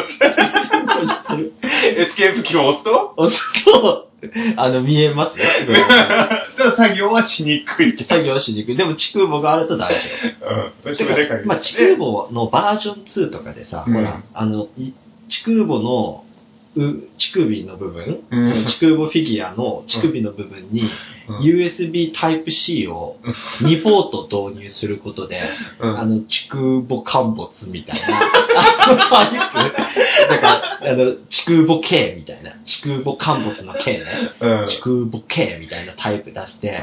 [1.38, 1.54] る。
[1.98, 3.14] エスケープキーを押すと？
[3.18, 4.10] 押すと、
[4.58, 5.46] あの、見えますよ。
[6.58, 8.04] ただ作業はしにくい。
[8.04, 8.78] 作業しにくい。
[8.78, 10.00] でも、地空母があると大丈
[10.82, 10.90] 夫。
[10.90, 10.96] うん。
[10.96, 14.92] それでかいまあ、地空母のバージョン2とかでさ、うんほら、あの、い
[15.28, 16.33] 地空母の、う
[16.76, 18.66] 乳首の部分、うん。
[18.66, 20.90] 地空母フィギュアの乳首の部分に、
[21.28, 21.40] うん。
[21.40, 23.18] USB Type-C を
[23.60, 26.00] 2ポート導入することで、うん。
[26.00, 28.22] あの、地空母陥没みたいな、
[28.58, 28.98] あの
[30.30, 34.06] だから、あの、地空母 K みたいな、地空母陥没の K ね、
[34.40, 34.68] うん。
[34.68, 36.82] 地空母 K みたいなタイプ出して、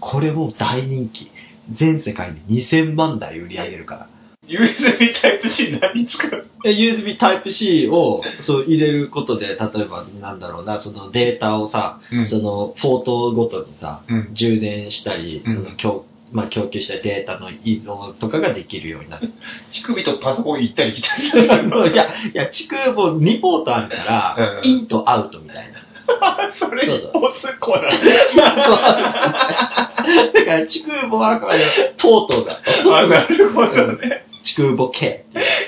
[0.00, 1.30] これもう大人気。
[1.72, 4.08] 全世界で2000万台売り上げるから。
[4.50, 14.28] USB Type-C 何使うえ USB Type-C をそう入れることで、例えばなんだろうな、そのデータをさ、うんそのポートごとにさ、うん。
[14.34, 19.32] 充電したり、うんその供まあ、供給したデータの移動とかができるようになる。
[19.70, 21.44] 乳首とパソコン行ったり来たりする。
[21.92, 25.80] いや、いや、地空母2ポートあるから、うんインとアウトみたいな。
[26.58, 32.96] それそうそう一方通行なインとアウトだから地空母はあくまでポートが、の。
[32.96, 34.19] あ、なるほどね。
[34.42, 35.24] 地空母 K。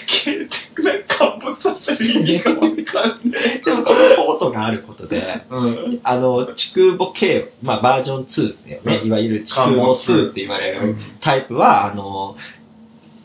[0.06, 3.62] 消えてなんか陥没させる意味がわかんない。
[3.64, 6.00] でもこのポートがあることで、うん。
[6.02, 12.36] あの、地空母 K、まあバージョン2だよね、うんいわゆる地空母2って言われるうんタイプは、あの、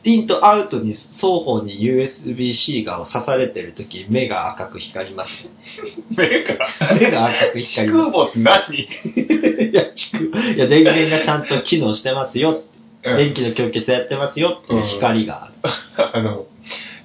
[0.03, 5.49] インとアウトに双方に USB-C が刺されてるとき、目が赤く光ります。
[6.15, 6.57] 目が？
[6.99, 8.87] 目が赤く地光りま空母って何？
[8.87, 9.63] す。
[9.67, 12.63] いや、地空、いや、電源がちゃんと機能してますよ。
[13.15, 16.13] 電気の供給やってますよっていう光がある。
[16.15, 16.47] あの、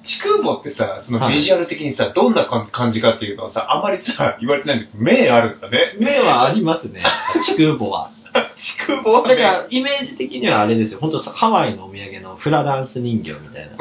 [0.03, 5.95] 地空母ってさ、そのはいビジュアル的にさ、どんな感感じかっていうのはさ、あまりさ、言われてないんだけど、目あるんだね。
[5.99, 7.03] 目はありますね、
[7.41, 8.11] 地空母は。
[8.57, 9.35] ちくぼはね。
[9.35, 10.99] だから、イメージ的にはあれですよ。
[10.99, 13.77] 本当ハワイのお土産のフラダンス人形みたいな。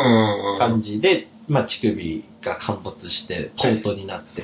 [0.58, 4.42] 感じで、まあ、乳首が陥没して、ポートになって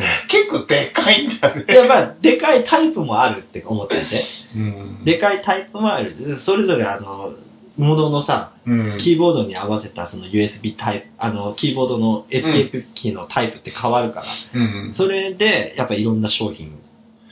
[0.28, 1.64] 結構でかいんだね。
[1.68, 4.24] いや、まあ、でかいタイプもあるって思ってて。
[4.56, 6.38] うんでかいタイプもある。
[6.38, 7.34] それぞれあの、
[7.76, 8.98] もののさ、うん。
[8.98, 14.90] キーボードに合わせたその USB タイプ、あの、キーボードのエスケープキーのタイプって変わるから、うん。
[14.92, 16.72] それで、やっぱいろんな商品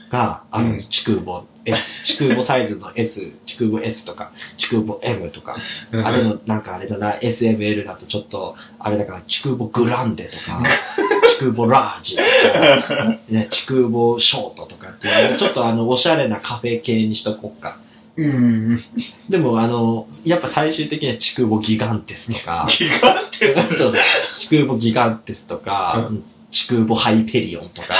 [0.09, 0.89] があるんです。
[0.89, 5.57] 地空母 S、地空母サイズの S、地空母 S とか、地空母 M とか、
[5.91, 10.63] あれの、なんかあれだな、SML だとちょっと、あれだから、地空母グランデとか、
[11.27, 12.15] 地空母ラージ。
[12.15, 17.79] とか、ね、地空母ショートとかっていう、ちょっとあの、おしゃれなカフェ系にしとこっか。
[18.17, 18.83] うん。
[19.29, 24.01] でもあの、やっぱ最終的には地空母ギガンテスとか、ギガってそうそう、
[24.37, 26.09] 地空母ギガンテスとか、
[26.51, 27.95] 地空母ハイペリオンとか、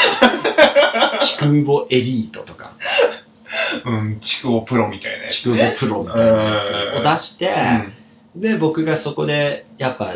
[1.21, 2.73] 地空母エリートとか、
[3.85, 6.61] うん、地空母プロみたいなやつ地空母プロみたいなや
[7.03, 7.55] つを出して、
[8.35, 10.15] で、僕がそこで、やっぱ、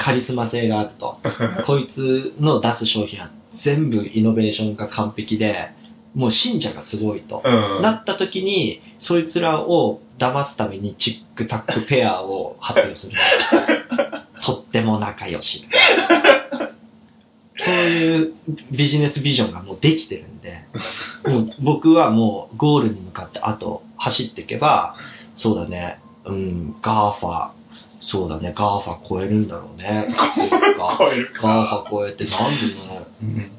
[0.00, 1.18] カリスマ性があると。
[1.66, 3.28] こいつの出す商品は
[3.62, 5.68] 全部イノベーションが完璧で、
[6.14, 7.42] もう信者がすごいと。
[7.44, 7.82] うん。
[7.82, 13.18] なった時に、そいつらを騙すためにチックタックペアを発表する。
[14.42, 15.66] とっても仲良し。
[17.56, 18.32] そういう
[18.70, 20.64] ビジネスビジョンがもうできてるんで、
[21.26, 24.96] もう僕はもうゴールに向かってあと走っていけば、
[25.34, 27.50] そうだね、うん、ガーファ、
[28.00, 30.06] そうだね、ガーファ超えるんだろうね。
[30.78, 33.50] ガ超えるガーファ超えてなんでのうん。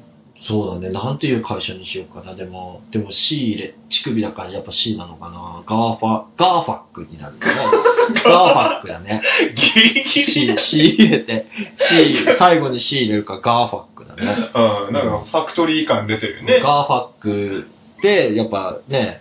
[0.44, 0.90] そうだね。
[0.90, 2.34] なんていう会社にしようかな。
[2.34, 5.62] でも、でも C 入れ、乳首だからやっぱ C なのかな。
[5.64, 7.54] ガーファ、ガーファックになるんだね。
[8.24, 9.22] ガーファックだね。
[9.54, 14.50] ギリギリ C、C 入れて、C、最後に C 入れるからガーファックだね。
[14.54, 16.58] うん、なんかファクトリー感出てるよね。
[16.60, 17.68] ガーファック
[18.02, 19.20] で、やっぱね、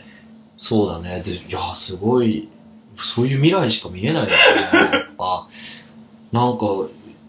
[0.58, 1.22] そうだね。
[1.22, 2.50] で、いや、すごい、
[2.98, 4.36] そういう未来しか見えないよね。
[5.22, 5.48] やっ
[6.32, 6.66] ぱ、なんか、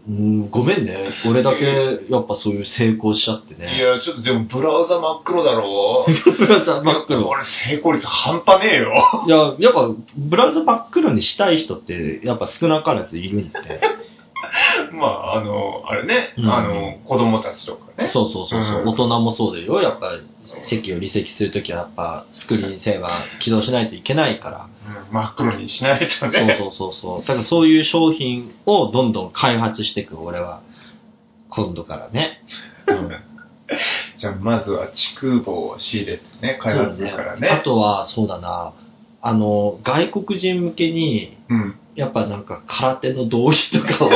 [0.08, 1.12] うん、ごめんね。
[1.26, 3.78] 俺だけ、 やっぱそういう成功しちゃっていね。
[3.80, 6.04] や、ちょっとでもブラウザ真っ黒だろ
[6.38, 7.28] ブラウザ真っ黒。
[7.28, 8.92] 俺成功率半端ねえよ。
[9.26, 13.58] いや、やっぱ、ブラウザ真っ黒にしたい人って、やっぱ少なからずいるんで。
[14.92, 18.08] まあ、あの、あれね、うんあの、子供たちとかね。
[18.08, 19.80] そうそうそうそう、うん大人もそうだよ。
[19.80, 20.12] やっぱ、
[20.44, 24.66] 席を離席するときはやっぱ、スクリーンセーバー起動しないといけないから。
[24.86, 26.56] うん真っ黒にしないとそうね。
[26.58, 27.20] そうそうそう。
[27.20, 30.60] だからそういう商品をどんどん開発していく、俺は。
[31.48, 32.42] 今度からね。
[32.86, 33.10] うん。
[34.16, 37.48] じゃあ、まずは地空母を仕入れてね、開発からね。
[37.48, 38.72] あとは、そうだな、
[39.22, 41.78] あの、外国人向けに、うん。
[41.94, 44.08] やっぱなんか空手の道着とかを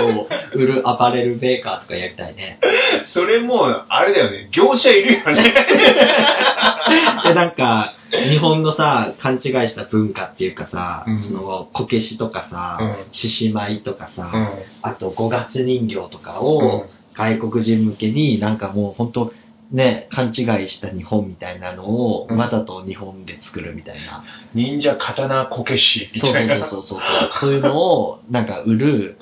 [0.55, 2.59] 売るアパレルメーカーとかやりたいね。
[3.07, 5.53] それもう、あれだよね、業者いるよね。
[7.25, 7.93] で、なんか、
[8.31, 14.49] 日本のさ、勘違いした文化っていうかさ、うんその、こけしとかさ、うん獅子舞とかさ、うん。
[14.83, 19.33] あと五月人形とかうをん外国人向けになんかもう本当
[19.71, 24.25] ね、勘違いした日本みたいなのをうんわざと日本で作るみたいな。
[24.55, 26.65] 忍者刀こけしみそうたいな。
[26.65, 27.31] そうそうそうそう。
[27.33, 29.19] そういうのをなんか売る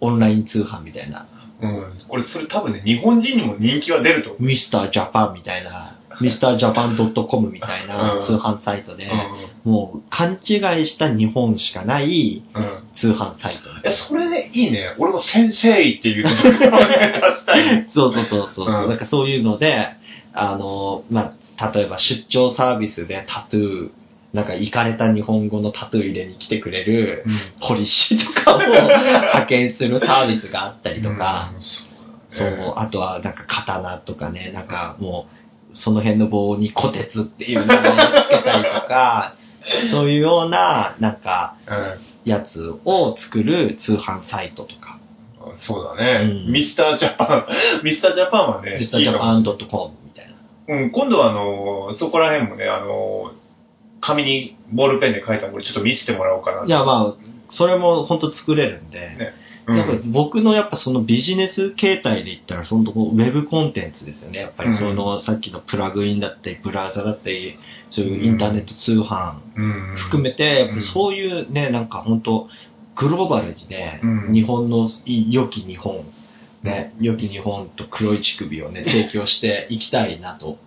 [0.00, 1.26] オンライン通販みたいな。
[1.60, 1.92] うん。
[2.08, 4.42] 俺、それ多分ね、日本人にも人気は出ると思う。
[4.42, 9.08] ミスタージャパンみたいな、ミスタージャパン .com みたいな通販サイトで、
[9.64, 12.42] もう勘違いした日本しかない。
[12.94, 14.94] 通販サイトみたいえ、それでいいね。
[14.98, 17.82] 俺も先生っていうたい。
[17.84, 17.90] な。
[17.90, 18.66] そうそうそうそう。
[18.66, 19.88] ううんなんかそういうので、
[20.32, 23.90] あの、まあ、例えば出張サービスでタトゥー、
[24.32, 27.24] なんか、行かれた日本語のタトゥー入れに来てくれる、
[27.60, 31.92] 堀師とかを派遣するサービスがあったりとか、うん
[32.32, 35.26] そう、あとはなんか刀とかね、なんかも
[35.72, 37.80] う、その辺の棒に虎鉄っていうのをつ
[38.30, 39.36] けたりとか、
[39.90, 42.12] そういうような、なんか、うん。
[42.24, 44.98] やつを作る通販サイトとか、
[45.58, 46.52] そうだね、うん。
[46.52, 47.46] ミスタージャパン、
[47.82, 50.34] ミスタージャパンはね、ミスタージャパン .com みたいな。
[50.76, 53.32] うん、今度はあの、そこら辺もね、あの、
[54.00, 56.66] 紙にボールペンで書いたのをちょっと見せてもらおうかな。
[56.66, 59.16] いや、まあ、それも本当作れるんで、ね。
[59.18, 59.26] うん、
[59.68, 64.40] やっぱ僕のやっぱそのビジネス形態で言ったら、そのとこウェブコンテンツですよね。
[64.40, 72.48] やっぱりその、さっきのプラグインだったり、ブラウザだったり、そういうインターネット通販うん、含めて、やっぱりそういうね、なんか本当
[72.96, 76.04] グローバルにね、うん日本の良き日本、
[76.62, 80.58] ね、良き日本と黒い乳首をね、 提供していきたいなと。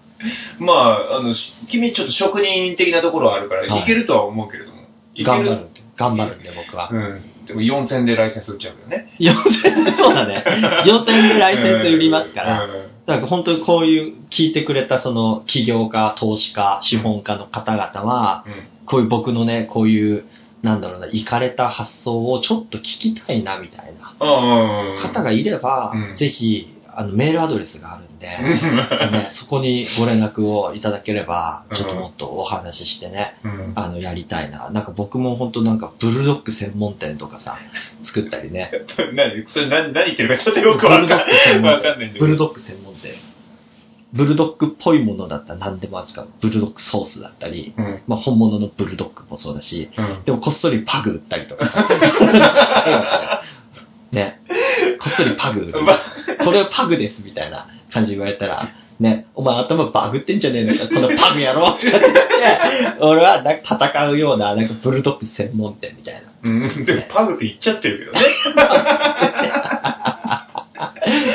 [0.59, 4.85] まあ、あの、し君ちょっと職人的なところはあるから、はいい、けるとは思うけれども。
[5.17, 6.89] 頑張るんで、頑張るんで僕は。
[6.91, 7.21] うん。
[7.45, 9.13] でも4000でライセンス売っちゃうよね。
[9.19, 10.43] 4000、そうだね。
[10.85, 12.63] 4000円でライセンス売りますから。
[12.63, 18.53] うんだから本当にこういう聞いてくれたその起業家、投資家、資本家の方々は、うん
[18.85, 20.25] こういう僕のね、こういう、
[20.61, 24.13] なんだろうな、行かれた発想をちょっと聞きたいな、みたいな。
[24.95, 34.69] 方がいれば、うんぜひ、あの、メールアドレスがあるんで、うんね、そこにご連絡をいただければ、うんちょっともっとお話ししてね、うんあの、やりたいな。
[34.69, 37.57] なんか僕も本当なんか、ブルドッグ専門店とかさ、
[38.03, 38.71] 作ったりね。
[39.13, 41.25] 何それ何何言ってるかちょっとよくわかんない
[42.17, 43.15] ブルドッグ専門店。
[44.13, 46.29] ブルドッグっぽいものだったら何でも扱う。
[46.39, 48.01] ブルドッグソースだったり、うん。
[48.07, 50.23] まあ本物のブルドッグもそうだし、うん。
[50.23, 51.65] でもこっそりパグ売ったりとか
[54.15, 54.41] ね。
[54.99, 55.81] こっそりパグ売る。
[55.85, 55.99] ま
[56.43, 60.73] これはパグですみたいな感じ言われたら、ね、お前頭バグってんじゃねえの？
[60.73, 62.09] か、このパグやろって言って、
[63.05, 66.21] 俺はなんか戦うような、なんかブルドッグ専門店みたいな。
[66.43, 66.85] うん。
[66.85, 68.19] でもパグって言っちゃってるけどね。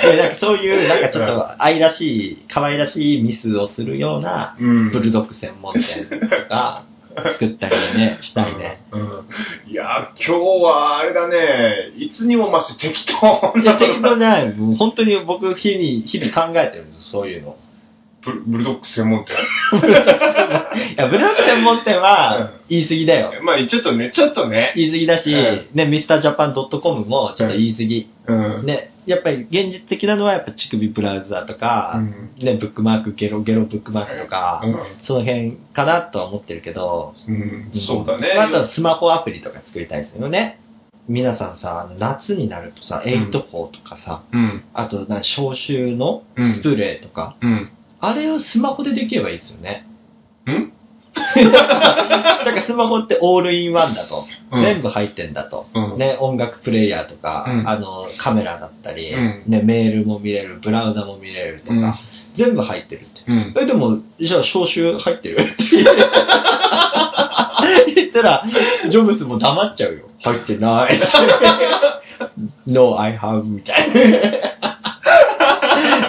[0.03, 6.85] でなんかそういう、なんかちょっと愛らしい、可愛らしいミスをするような、うんブルドッグ専門店とか、
[7.17, 8.83] 作ったりね、したいね。
[8.93, 9.25] うん。
[9.69, 14.55] いや、今日はあれだね、いつにも増して適当いや、な適当じゃない。
[14.55, 17.57] もう本当に僕、日々、日々考えてるんです、そういうの。
[18.23, 19.37] ブルブルドッグ専門店。
[20.95, 23.33] いや、ブルドッグ専門店は言い過ぎだよ。
[23.43, 24.73] まあ、ちょっとね、ちょっとね。
[24.77, 28.11] 言い過ぎだし、うんね、MrJapan.com もちょっと言い過ぎ。
[28.27, 28.67] うん。
[28.67, 34.63] ね、やっぱり現実的なのはやっぱ乳首ブラウザとか、うんね、ブックマーク、ゲロゲロブックマークとか、
[35.03, 37.71] その辺かなとは思ってるけど、うん。
[37.79, 38.33] そうだね。
[38.33, 40.61] あとはスマホアプリとか作りたいですよね。
[41.09, 44.63] 皆さんさ、あの夏になるとさ、8-4とかさ、うん。
[44.75, 47.71] あとな消臭のうんスプレーとか、うん。
[48.01, 49.87] あれをスマホでできればいいですよね。
[50.47, 50.73] ん？
[51.13, 54.27] だからスマホってオールインワンだと。
[54.53, 55.67] うん全部入ってんだと。
[55.75, 55.99] うん。
[55.99, 61.95] ね、音楽プレイヤーとか、うんあの、カメラだったり、うんね、メールも見れる、ブラウザも見れるとか、うん
[62.35, 63.23] 全部入ってるって。
[63.27, 63.53] うん。
[63.61, 65.43] え、でも、じゃあ、招集入ってる？
[65.43, 65.65] っ て
[67.95, 68.45] 言ったら、
[68.89, 70.05] ジョブスも黙っちゃうよ。
[70.23, 70.99] 入ってない。
[72.69, 74.80] no, I have, みたいな。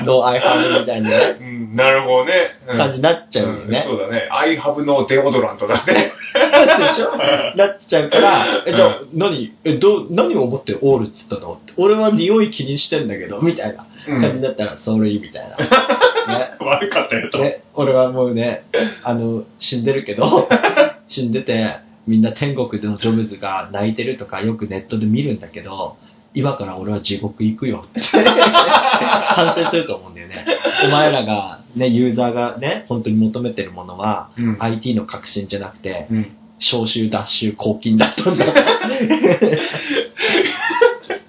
[0.06, 2.34] No, I have, みたいなねうんなるほどね。
[2.68, 3.84] うん感じになっちゃうよね。
[3.86, 4.28] そうだね。
[4.32, 6.12] I have no deodorant だね。
[6.34, 7.16] でしょ？
[7.56, 11.54] なっちゃうから、え、じゃあ、何、え、どう、何を思ってオールっつったの？
[11.54, 13.86] って俺は匂い気にしてんだけど、みたいな
[14.22, 15.58] 感じだったら、それいいみたいな。
[16.28, 16.52] ね。
[16.60, 17.40] 悪かったよと。
[17.40, 18.64] ね、俺はもうね、
[19.04, 20.50] あの、死んでるけど、
[21.08, 21.78] 死んでて、
[22.08, 25.98] みんな天国でのジョブズが泣いてるとかよくネットで見るんだけど、
[26.34, 30.46] 今から俺は地獄行くよって 反省すると思うんだよね。
[30.86, 36.32] お前らが、ね、ユーザーがね、本当に求めてるものは、うん IT の革新じゃなくて、うん。
[36.60, 38.46] 招集、脱臭、抗菌だったんだ。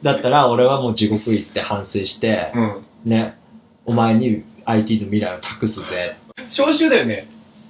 [0.03, 2.85] だったら俺はもう地獄行って反省して、うん。
[3.05, 3.37] ね、
[3.87, 6.17] お前に IT の未来を託すぜ。
[6.49, 7.29] 招集だよね。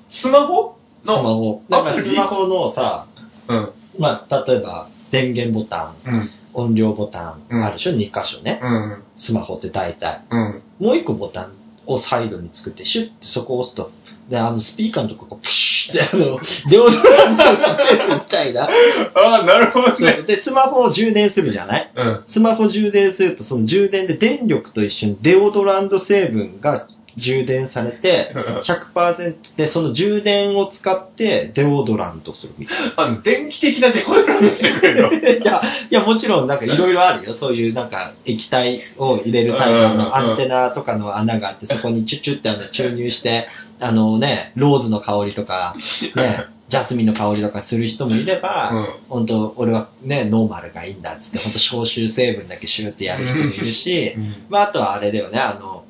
[0.08, 0.76] スマホ？
[1.04, 1.62] スマホ。
[1.68, 2.10] だからアプリ？
[2.10, 3.06] スマホのさ、
[3.48, 3.70] うん。
[3.98, 6.30] まあ、例えば、電源ボタン、うん。
[6.54, 8.60] 音量ボタン、うんあるでしょ ?2 箇所ね。
[8.62, 9.02] うん。
[9.16, 10.24] スマホって大体。
[10.30, 10.62] うん。
[10.78, 11.52] もう一個ボタン
[11.86, 13.90] をサイドに作って、シュッてそこを押すと、
[14.28, 16.38] で、あの、スピーカーのとこがプシュッて、あの、
[16.70, 18.68] デオドラントが出るみたいな。
[19.14, 20.22] ああ、なるほどね。
[20.22, 21.92] で、スマホを充電するじゃない？
[21.96, 22.24] うん。
[22.28, 26.86] スマホ充電すると、その充電で電力と一緒にデオドラント成分が
[27.16, 28.32] 充電されて、
[28.64, 32.92] 100%で、その充電を使ってデオドラントするみたいな。
[32.96, 35.12] あの、電気的なデコランしてくれるの？
[35.18, 37.34] いや、いや、もちろんなんかいろいろあるよ。
[37.34, 43.48] そういうなんか液体を入れるタイプのアンテナとかの穴があって、そこにチュッチュってあの注入して、
[43.80, 45.74] あのね、ローズの香りとか、
[46.14, 48.70] ね、ジャスミンの香りとかする人もいれば、
[49.08, 54.34] 本当俺はね、ノーマルがいいんだっつって、本当消臭成分だけシューってやる人もいるし、うん。
[54.48, 55.81] まああとはあれだよね、あの、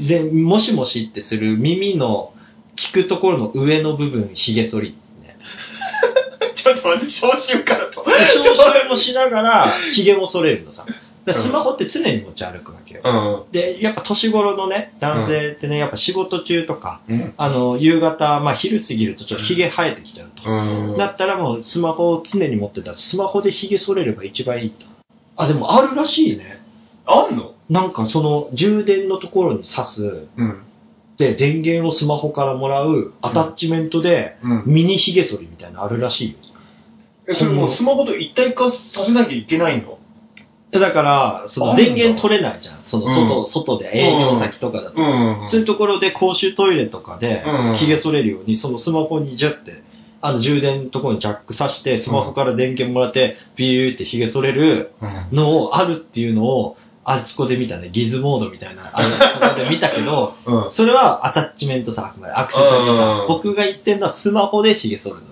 [0.00, 2.32] で、もしもしってする耳の
[2.76, 5.36] 聞くところの上の部分、髭剃り、ね。
[6.56, 8.04] ちょっと待って、消臭からと。
[8.04, 10.86] で消臭もしながら、髭も剃れるのさ。
[11.32, 13.00] スマホって常に持ち歩くわけよ。
[13.02, 13.52] うん。
[13.52, 17.32] で、やっぱ年頃のね、男性ってね、やっぱ仕事中とか、うん。
[17.38, 20.42] あの、夕方、まあ昼過ぎるとちょっと髭生えてきちゃうと。
[20.50, 20.98] うん。
[20.98, 24.84] だったらもうスマホを常に持ってたら、スマホで髭剃れれば一番いいと。
[25.36, 26.62] あ、でもあるらしいね。
[27.06, 27.53] あんの？
[27.70, 30.62] なんかその充電のところに挿す、うん。
[31.16, 34.62] で、電源をスマホからもらうアタッチメントで、うん。
[34.66, 36.36] ミニ髭剃りみたいなのあるらしいよ。
[37.26, 39.98] え、それもうスマホと一体化させなきゃいけないの？
[40.72, 42.82] だから、その電源取れないじゃん。
[42.84, 45.00] その外、うん外で営業先とかだと。
[45.00, 49.84] んそういうところで公衆トイレとかでうん、髭剃れるように、そのスマホにジャって、
[50.20, 55.36] あの充電のところにジャック挿して、スマホから電源もらって、ビューって髭剃れるうん。
[55.36, 60.70] のをあるっていうのを、あそこで見たね、ギズモードみたいな、あそこで見たけど、 うん。
[60.70, 63.26] それはアタッチメントさ、あくまでアクセサリーうんが。
[63.28, 65.26] 僕が言ってるのはスマホで髭剃るのよ。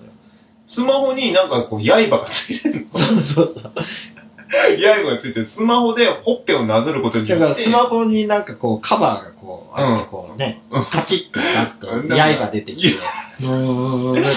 [0.67, 2.99] スマホになんかこう、刃がついてるの？
[2.99, 3.71] そうそうそう。
[4.77, 5.45] 刃がついてる。
[5.47, 7.45] スマホでほっぺをなぞることによって。
[7.45, 12.97] だからスマホになんかこう、カバーがこう、あってこうね、うんカチッと出すと、 うん刃出てきて、
[13.41, 14.29] うーん、だ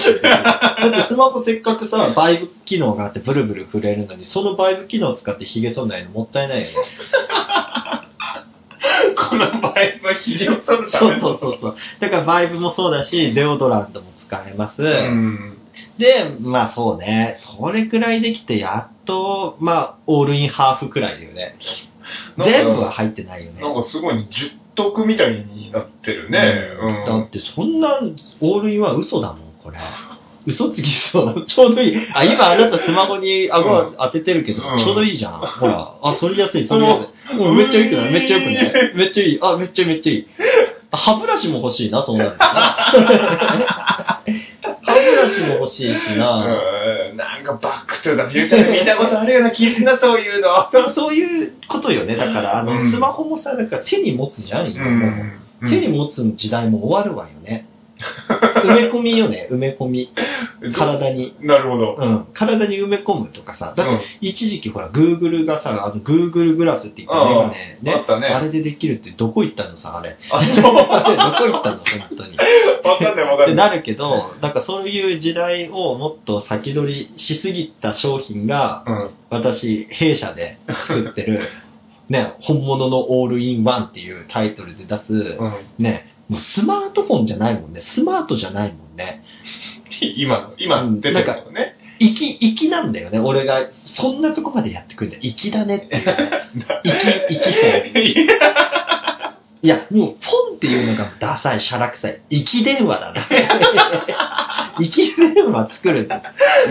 [0.87, 6.73] ってスマホせっかくさ、バイブ機能があってブルブル震えるのに、そのバイブ機能を使って髭剃んないのもったいないよね。
[9.15, 9.73] この場合
[10.07, 11.75] は髭を剃るためそうそうそうそう。
[11.99, 14.83] だからバイブもそうだし、デオドラントも使えます。
[14.83, 15.56] うん。
[15.97, 21.55] で、まあそうね、それくらいできて、やっと、まあ、オールインハーフくらいだよね。
[22.43, 23.61] 全部は入ってないよね。
[23.61, 26.53] なんかすごい十徳みたいになってるね。
[26.81, 27.05] うん。
[27.05, 27.99] だってそんな、
[28.41, 29.77] オールインは嘘だもん、これ。
[30.45, 31.43] 嘘つきそう。
[31.45, 31.97] ちょうどいい。
[32.13, 35.33] あ、今あなたスマホに顎当ててるけど、うんちょうどいいじゃん。
[35.39, 35.95] ほら。
[36.01, 36.95] あ、反りやすい、 反りや
[37.27, 37.35] すい。
[37.35, 38.11] もうめっちゃいいくない？
[38.13, 38.73] めっちゃよくない？
[38.95, 39.39] めっちゃいい。
[39.41, 40.27] あ、めっちゃめっちゃいい。
[40.91, 42.37] あ歯ブラシも欲しいな、そうなる
[45.69, 47.09] しいしな。
[47.11, 50.69] うんなんかバックトゥーザフューチャーで見たことあるような気すんな、そういうの。
[50.71, 52.15] でもそういうことよね。
[52.15, 55.09] だから、あの、うんスマホもさ、なんか手に持つじゃん、今もう。
[55.09, 55.31] うん
[55.69, 57.67] 手に持つ時代も終わるわよね。
[58.29, 60.13] 埋め込みよね、埋め込み。
[60.75, 61.35] 体に。
[61.39, 61.97] なるほど。
[61.99, 62.27] うん。
[62.33, 63.73] 体に埋め込むとかさ。
[63.75, 67.93] だってうん、一時期ほら、Google がさ、あの、Google グラスって言ったメガネね。
[67.93, 70.17] あったねあれでできるってどこ行ったのさ、あれ。
[70.31, 72.37] あ、 どこ行ったの本当に。
[72.83, 73.45] わかんないわかんない。
[73.47, 79.11] ってなるけど、なんかそういう時代をもっと先取りしすぎた商品が、うん。
[79.29, 81.49] 私、弊社で作ってる、
[82.09, 85.53] ね、本物のオールインワンっていうタイトルで出す、うん。
[85.77, 87.81] ね、もうスマートフォンじゃないもんね。
[87.81, 89.23] スマートじゃないもんね。
[90.17, 91.77] 今の、今出てるのね。
[91.99, 93.19] 粋、粋なんだよね。
[93.19, 95.23] 俺が、そんなとこまでやってくるんだよ。
[95.23, 96.29] 粋だねっていうね。
[97.29, 98.67] 粋、粋フォン。
[99.63, 102.21] いや、もう、フォンっていうのがダサい、シャラ臭い。
[102.29, 104.77] 粋電話だな。
[104.79, 106.21] 粋電話作るんだ。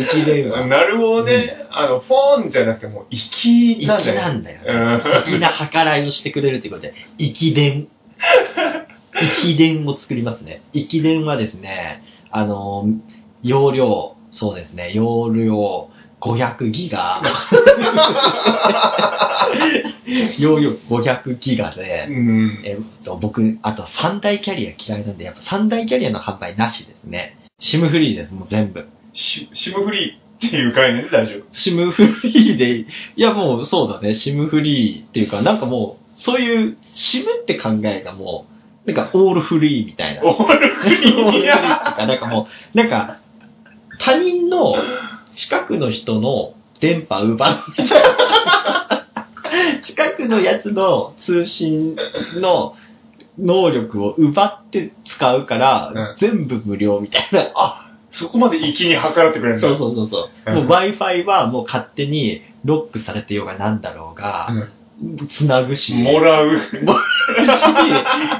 [0.09, 0.67] 粋電話。
[0.67, 1.67] なるほどね。
[1.71, 4.21] あの、フォンじゃなくてもう、粋なんだ粋よ。
[4.21, 4.61] なんだよ。
[4.65, 5.23] うん。
[5.25, 7.89] 粋な計らいをしてくれるということで、粋伝。
[9.43, 10.63] 粋伝を作りますね。
[10.73, 12.87] 粋伝はですね、あの、
[13.43, 15.89] 容量、そうですね、容量
[16.21, 17.23] 500ギガ。
[20.39, 22.61] 容量500ギガうで、ん。
[22.65, 27.39] えっと、僕、あと3大キャリア嫌いなんで、やっぱ3大キャリアの販売なしですね。
[27.59, 28.87] シムフリーです、もう全部。
[29.15, 31.45] シシムフリーっていう概念で大丈夫？
[31.53, 32.87] シムフリーでい
[33.17, 38.56] やもうそうだね、シムフリーっていうか、なんかもう、そういう、シムって考えがもう、
[38.87, 40.23] なんかオールフリーみたいな。
[40.25, 41.57] オールフリオールフリーっていうーや。
[41.97, 43.19] か、なんかもう、なんか、
[43.99, 44.75] 他人の
[45.35, 49.07] 近くの人の電波奪うみたいな。
[49.83, 51.97] 近くのやつの通信
[52.41, 52.75] の
[53.39, 57.51] 能力を奪って使うから、うん全部無料みたいな。
[57.55, 59.69] あ、そこまで粋に計らってくれるんだ。
[59.69, 60.55] そうそうそうそう。
[60.55, 64.49] もう Wi-Fi はもう勝手にロックされてようがなんだろうが、
[65.29, 66.59] つなぐし、もらう。
[66.59, 66.61] し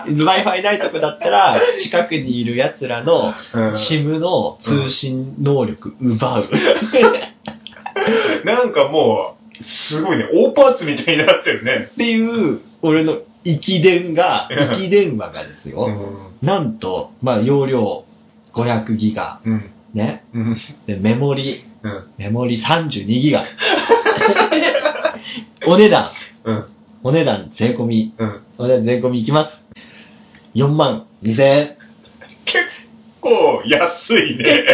[0.09, 6.49] Wi-Fi ないとこだったら、近くにいる奴らのうん SIM の通信能力奪う。
[8.45, 11.89] なんかもう、すごいね、大パーツみたいになってるね。
[11.93, 16.47] っていう、俺の駅電が、駅電話がですよ、ん。
[16.47, 18.05] なんと、まあ、容量
[18.53, 19.71] 500ギガ、うん。
[19.95, 20.25] ね。
[20.35, 20.57] うん。
[20.87, 22.07] で、メモリ、うん。
[22.19, 23.45] メモリ32ギガ。
[25.67, 26.11] お値段、
[26.47, 26.65] うん。
[27.03, 28.41] お値段税込み、うん。
[28.59, 29.65] お値段税込みいきます。
[30.55, 31.77] 4万2000円。
[32.45, 32.65] 結
[33.21, 34.65] 構安いね。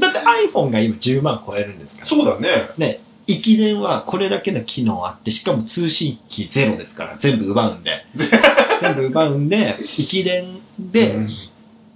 [0.00, 0.18] だって
[0.52, 2.06] iPhone が今10万超えるんですから。
[2.06, 2.70] そうだね。
[2.76, 8.04] ね、駅電はこれだけの機能あって、しかも通信機ゼロですから、全部奪うんで。
[8.82, 11.28] 全部奪うんで、駅電で、うん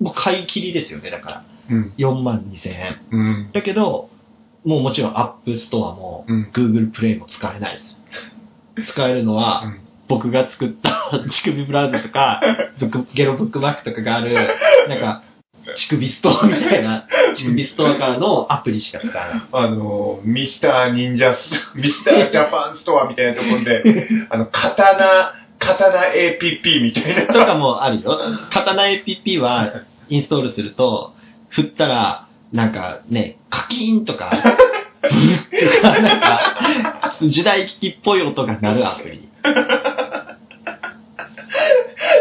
[0.01, 1.45] もう買い切りですよね、だから。
[1.71, 1.93] うん。
[1.97, 3.01] 4万2000円。
[3.13, 3.51] うん。
[3.53, 4.11] だけど、
[4.65, 8.01] もうもちろん App Store もうん Google Play も使えないです。
[8.83, 9.73] 使えるのは、
[10.09, 12.41] 僕が作った乳首ブラウザとか、
[12.79, 14.37] ブックゲロブックマークとかがある、
[14.89, 15.23] なんか、
[15.75, 19.43] 乳首ストアみたいな、乳首ストアからのアプリしか使えない。
[19.51, 27.33] あの、ミスター忍者スト、 ミスタージャパンストアみたいなところで、 あの、刀、刀 APP みたいな。
[27.33, 28.19] とかもあるよ。
[28.51, 29.73] 刀 APP は
[30.09, 31.15] インストールすると、
[31.49, 34.31] 振ったら、なんかね、カキーンとか、
[35.09, 39.29] とか、なんか、時代機器っぽい音が鳴るアプリ。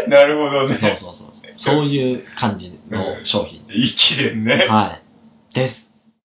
[0.08, 0.78] なるほどね。
[0.78, 1.34] そうそうそう。
[1.56, 3.64] そういう感じの商品。
[3.68, 4.66] 生きれんね。
[4.68, 5.00] は
[5.52, 5.54] い。
[5.54, 5.83] です。